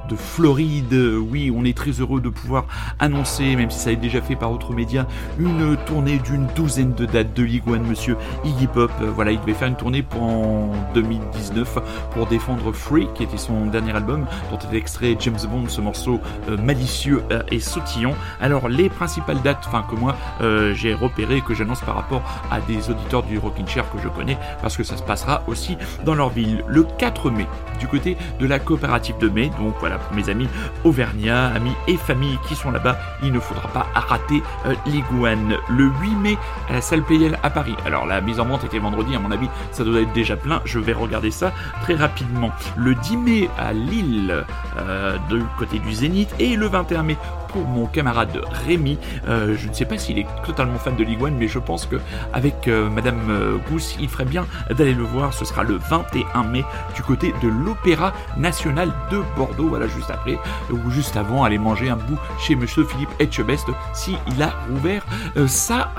de 0.09 0.15
Floride. 0.15 0.93
Oui, 0.93 1.51
on 1.55 1.63
est 1.63 1.77
très 1.77 1.91
heureux 1.91 2.21
de 2.21 2.29
pouvoir 2.29 2.65
annoncer, 2.99 3.55
même 3.55 3.71
si 3.71 3.79
ça 3.79 3.89
a 3.89 3.93
été 3.93 4.01
déjà 4.01 4.21
fait 4.21 4.35
par 4.35 4.51
autres 4.51 4.73
médias, 4.73 5.05
une 5.37 5.77
tournée 5.85 6.17
d'une 6.19 6.47
douzaine 6.55 6.93
de 6.93 7.05
dates 7.05 7.33
de 7.33 7.45
Iguane, 7.45 7.83
monsieur 7.83 8.17
Iggy 8.43 8.67
Pop. 8.67 8.91
Voilà, 9.15 9.31
il 9.31 9.39
devait 9.39 9.53
faire 9.53 9.67
une 9.67 9.75
tournée 9.75 10.03
pour 10.03 10.23
en 10.23 10.71
2019 10.93 11.79
pour 12.11 12.25
défendre 12.25 12.71
Free, 12.71 13.07
qui 13.15 13.23
était 13.23 13.37
son 13.37 13.67
dernier 13.67 13.95
album, 13.95 14.25
dont 14.51 14.57
était 14.57 14.77
extrait 14.77 15.15
James 15.19 15.37
Bond, 15.49 15.67
ce 15.67 15.81
morceau 15.81 16.19
euh, 16.49 16.57
malicieux 16.57 17.23
euh, 17.31 17.41
et 17.51 17.59
sautillant. 17.59 18.15
Alors, 18.41 18.69
les 18.69 18.89
principales 18.89 19.41
dates, 19.41 19.63
enfin 19.67 19.85
que 19.89 19.95
moi 19.95 20.15
euh, 20.41 20.73
j'ai 20.73 20.93
repéré, 20.93 21.41
que 21.41 21.53
j'annonce 21.53 21.81
par 21.81 21.95
rapport 21.95 22.23
à 22.51 22.59
des 22.61 22.89
auditeurs 22.89 23.23
du 23.23 23.37
Rockin' 23.37 23.67
Chair 23.67 23.85
que 23.91 23.99
je 24.01 24.07
connais, 24.07 24.37
parce 24.61 24.77
que 24.77 24.83
ça 24.83 24.97
se 24.97 25.03
passera 25.03 25.43
aussi 25.47 25.77
dans 26.05 26.15
leur 26.15 26.29
ville. 26.29 26.63
Le 26.67 26.83
4 26.83 27.29
mai, 27.29 27.47
du 27.79 27.87
côté 27.87 28.17
de 28.39 28.47
la 28.47 28.59
coopérative 28.59 29.17
de 29.19 29.29
mai, 29.29 29.51
donc 29.59 29.75
voilà, 29.79 29.98
mes 30.13 30.29
amis 30.29 30.47
auvergnats, 30.83 31.47
amis 31.47 31.73
et 31.87 31.97
familles 31.97 32.39
qui 32.47 32.55
sont 32.55 32.71
là-bas, 32.71 32.97
il 33.23 33.31
ne 33.31 33.39
faudra 33.39 33.67
pas 33.69 33.87
rater 33.93 34.41
euh, 34.65 34.73
l'Iguane 34.85 35.55
le 35.69 35.85
8 36.01 36.15
mai 36.15 36.37
à 36.69 36.73
la 36.73 36.81
salle 36.81 37.03
Playel 37.03 37.37
à 37.43 37.49
Paris. 37.49 37.75
Alors 37.85 38.05
la 38.05 38.21
mise 38.21 38.39
en 38.39 38.45
vente 38.45 38.63
était 38.63 38.79
vendredi, 38.79 39.15
à 39.15 39.19
mon 39.19 39.31
avis, 39.31 39.47
ça 39.71 39.83
doit 39.83 40.01
être 40.01 40.13
déjà 40.13 40.35
plein. 40.35 40.61
Je 40.65 40.79
vais 40.79 40.93
regarder 40.93 41.31
ça 41.31 41.51
très 41.81 41.95
rapidement. 41.95 42.51
Le 42.77 42.95
10 42.95 43.17
mai 43.17 43.49
à 43.57 43.73
Lille, 43.73 44.45
euh, 44.77 45.17
de 45.29 45.41
côté 45.57 45.79
du 45.79 45.93
Zénith, 45.93 46.33
et 46.39 46.55
le 46.55 46.67
21 46.67 47.03
mai 47.03 47.17
pour 47.51 47.67
mon 47.67 47.85
camarade 47.85 48.41
Rémi. 48.65 48.97
Euh, 49.27 49.55
je 49.57 49.67
ne 49.67 49.73
sais 49.73 49.85
pas 49.85 49.97
s'il 49.97 50.19
est 50.19 50.27
totalement 50.45 50.77
fan 50.77 50.95
de 50.95 51.03
Ligue 51.03 51.23
1, 51.23 51.31
mais 51.31 51.47
je 51.47 51.59
pense 51.59 51.85
que 51.85 51.97
avec 52.33 52.67
euh, 52.67 52.89
Madame 52.89 53.19
euh, 53.29 53.57
Gousse, 53.69 53.95
il 53.99 54.07
ferait 54.07 54.25
bien 54.25 54.45
d'aller 54.69 54.93
le 54.93 55.03
voir. 55.03 55.33
Ce 55.33 55.45
sera 55.45 55.63
le 55.63 55.77
21 55.77 56.43
mai 56.43 56.63
du 56.95 57.01
côté 57.01 57.33
de 57.41 57.47
l'Opéra 57.47 58.13
National 58.37 58.91
de 59.11 59.21
Bordeaux. 59.35 59.67
Voilà, 59.69 59.87
juste 59.87 60.09
après 60.09 60.37
ou 60.71 60.89
juste 60.89 61.17
avant, 61.17 61.43
aller 61.43 61.57
manger 61.57 61.89
un 61.89 61.95
bout 61.95 62.17
chez 62.39 62.55
Monsieur 62.55 62.83
Philippe 62.85 63.09
Etchebest 63.19 63.67
si 63.93 64.15
il 64.27 64.41
a 64.41 64.53
ouvert 64.71 65.05
sa 65.47 65.91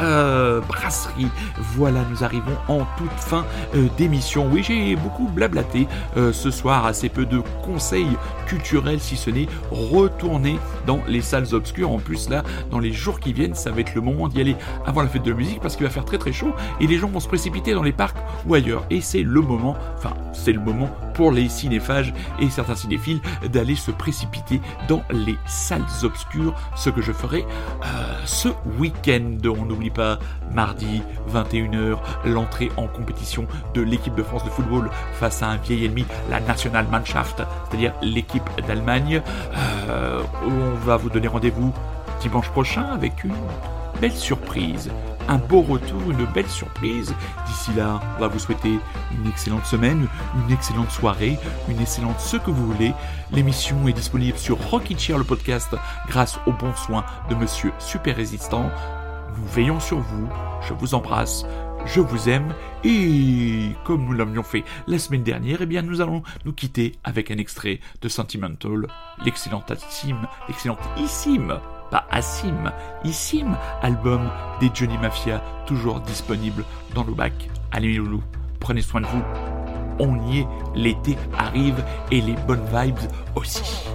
brasserie. 0.68 1.28
Voilà, 1.58 2.00
nous 2.10 2.24
arrivons 2.24 2.56
en 2.68 2.86
toute 2.96 3.10
fin 3.16 3.44
d'émission. 3.96 4.48
Oui, 4.50 4.62
j'ai 4.62 4.96
beaucoup 4.96 5.28
blablaté 5.28 5.86
ce 6.16 6.50
soir, 6.50 6.86
assez 6.86 7.08
peu 7.08 7.26
de 7.26 7.42
conseils 7.64 8.16
culturels, 8.46 9.00
si 9.00 9.16
ce 9.16 9.30
n'est 9.30 9.48
retourner 9.70 10.58
dans 10.86 11.00
les 11.06 11.20
salles 11.20 11.39
obscures. 11.52 11.90
En 11.90 11.98
plus, 11.98 12.28
là, 12.28 12.42
dans 12.70 12.78
les 12.78 12.92
jours 12.92 13.20
qui 13.20 13.32
viennent, 13.32 13.54
ça 13.54 13.70
va 13.70 13.80
être 13.80 13.94
le 13.94 14.00
moment 14.00 14.28
d'y 14.28 14.40
aller 14.40 14.56
avant 14.86 15.02
la 15.02 15.08
fête 15.08 15.22
de 15.22 15.32
musique 15.32 15.60
parce 15.60 15.76
qu'il 15.76 15.84
va 15.84 15.90
faire 15.90 16.04
très 16.04 16.18
très 16.18 16.32
chaud 16.32 16.52
et 16.80 16.86
les 16.86 16.98
gens 16.98 17.08
vont 17.08 17.20
se 17.20 17.28
précipiter 17.28 17.74
dans 17.74 17.82
les 17.82 17.92
parcs 17.92 18.16
ou 18.46 18.54
ailleurs. 18.54 18.84
Et 18.90 19.00
c'est 19.00 19.22
le 19.22 19.40
moment, 19.40 19.76
enfin, 19.96 20.14
c'est 20.32 20.52
le 20.52 20.60
moment 20.60 20.90
pour 21.14 21.32
les 21.32 21.48
cinéphages 21.48 22.12
et 22.38 22.48
certains 22.50 22.74
cinéphiles 22.74 23.20
d'aller 23.52 23.74
se 23.74 23.90
précipiter 23.90 24.60
dans 24.88 25.02
les 25.10 25.36
salles 25.46 25.84
obscures, 26.02 26.54
ce 26.76 26.90
que 26.90 27.02
je 27.02 27.12
ferai 27.12 27.44
euh, 27.84 27.86
ce 28.24 28.48
week-end. 28.78 29.36
On 29.44 29.66
n'oublie 29.66 29.90
pas 29.90 30.18
mardi 30.54 31.02
21h 31.32 31.98
l'entrée 32.24 32.70
en 32.76 32.86
compétition 32.86 33.46
de 33.74 33.82
l'équipe 33.82 34.14
de 34.14 34.22
France 34.22 34.44
de 34.44 34.50
football 34.50 34.90
face 35.14 35.42
à 35.42 35.48
un 35.48 35.56
vieil 35.56 35.84
ennemi, 35.84 36.04
la 36.30 36.40
Nationalmannschaft, 36.40 37.42
c'est-à-dire 37.68 37.92
l'équipe 38.02 38.48
d'Allemagne. 38.66 39.22
Euh, 39.88 40.22
on 40.44 40.74
va 40.86 40.96
vous 40.96 41.10
donner 41.10 41.28
rendez-vous 41.30 41.72
dimanche 42.20 42.50
prochain 42.50 42.84
avec 42.84 43.24
une 43.24 43.34
belle 44.00 44.12
surprise 44.12 44.90
un 45.30 45.38
beau 45.38 45.62
retour, 45.62 46.10
une 46.10 46.24
belle 46.26 46.48
surprise. 46.48 47.14
D'ici 47.46 47.72
là, 47.76 48.00
on 48.16 48.20
va 48.20 48.26
vous 48.26 48.40
souhaiter 48.40 48.80
une 49.12 49.28
excellente 49.28 49.64
semaine, 49.64 50.08
une 50.34 50.52
excellente 50.52 50.90
soirée, 50.90 51.38
une 51.68 51.80
excellente 51.80 52.18
ce 52.18 52.36
que 52.36 52.50
vous 52.50 52.72
voulez. 52.72 52.92
L'émission 53.30 53.86
est 53.86 53.92
disponible 53.92 54.36
sur 54.36 54.58
Rocky 54.70 54.98
Chair 54.98 55.18
le 55.18 55.24
podcast 55.24 55.74
grâce 56.08 56.40
aux 56.46 56.52
bons 56.52 56.74
soins 56.74 57.04
de 57.28 57.36
Monsieur 57.36 57.72
Super 57.78 58.16
Résistant. 58.16 58.70
Nous 59.38 59.46
veillons 59.46 59.78
sur 59.78 60.00
vous. 60.00 60.28
Je 60.68 60.74
vous 60.74 60.94
embrasse. 60.94 61.44
Je 61.86 62.00
vous 62.00 62.28
aime 62.28 62.54
et 62.84 63.72
comme 63.84 64.04
nous 64.04 64.12
l'avions 64.12 64.42
fait 64.42 64.64
la 64.86 64.98
semaine 64.98 65.22
dernière, 65.22 65.62
eh 65.62 65.66
bien 65.66 65.82
nous 65.82 66.00
allons 66.00 66.22
nous 66.44 66.52
quitter 66.52 66.92
avec 67.04 67.30
un 67.30 67.38
extrait 67.38 67.80
de 68.00 68.08
Sentimental, 68.08 68.86
l'excellentissime, 69.24 70.26
l'excellentissime 70.48 71.60
pas 71.90 72.06
Assim, 72.10 72.54
Issim, 73.04 73.56
album 73.82 74.30
des 74.60 74.70
Johnny 74.72 74.96
Mafia, 74.98 75.42
toujours 75.66 76.00
disponible 76.00 76.64
dans 76.94 77.04
le 77.04 77.12
bac. 77.12 77.32
Allez 77.72 77.94
loulou, 77.94 78.22
prenez 78.60 78.82
soin 78.82 79.00
de 79.00 79.06
vous. 79.06 79.22
On 79.98 80.30
y 80.30 80.40
est, 80.40 80.46
l'été 80.74 81.16
arrive 81.36 81.84
et 82.10 82.20
les 82.20 82.34
bonnes 82.46 82.64
vibes 82.72 83.10
aussi. 83.34 83.88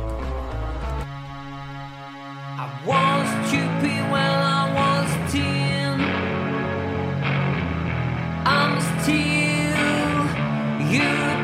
to 9.05 9.11
you. 9.11 10.89
You. 10.89 11.34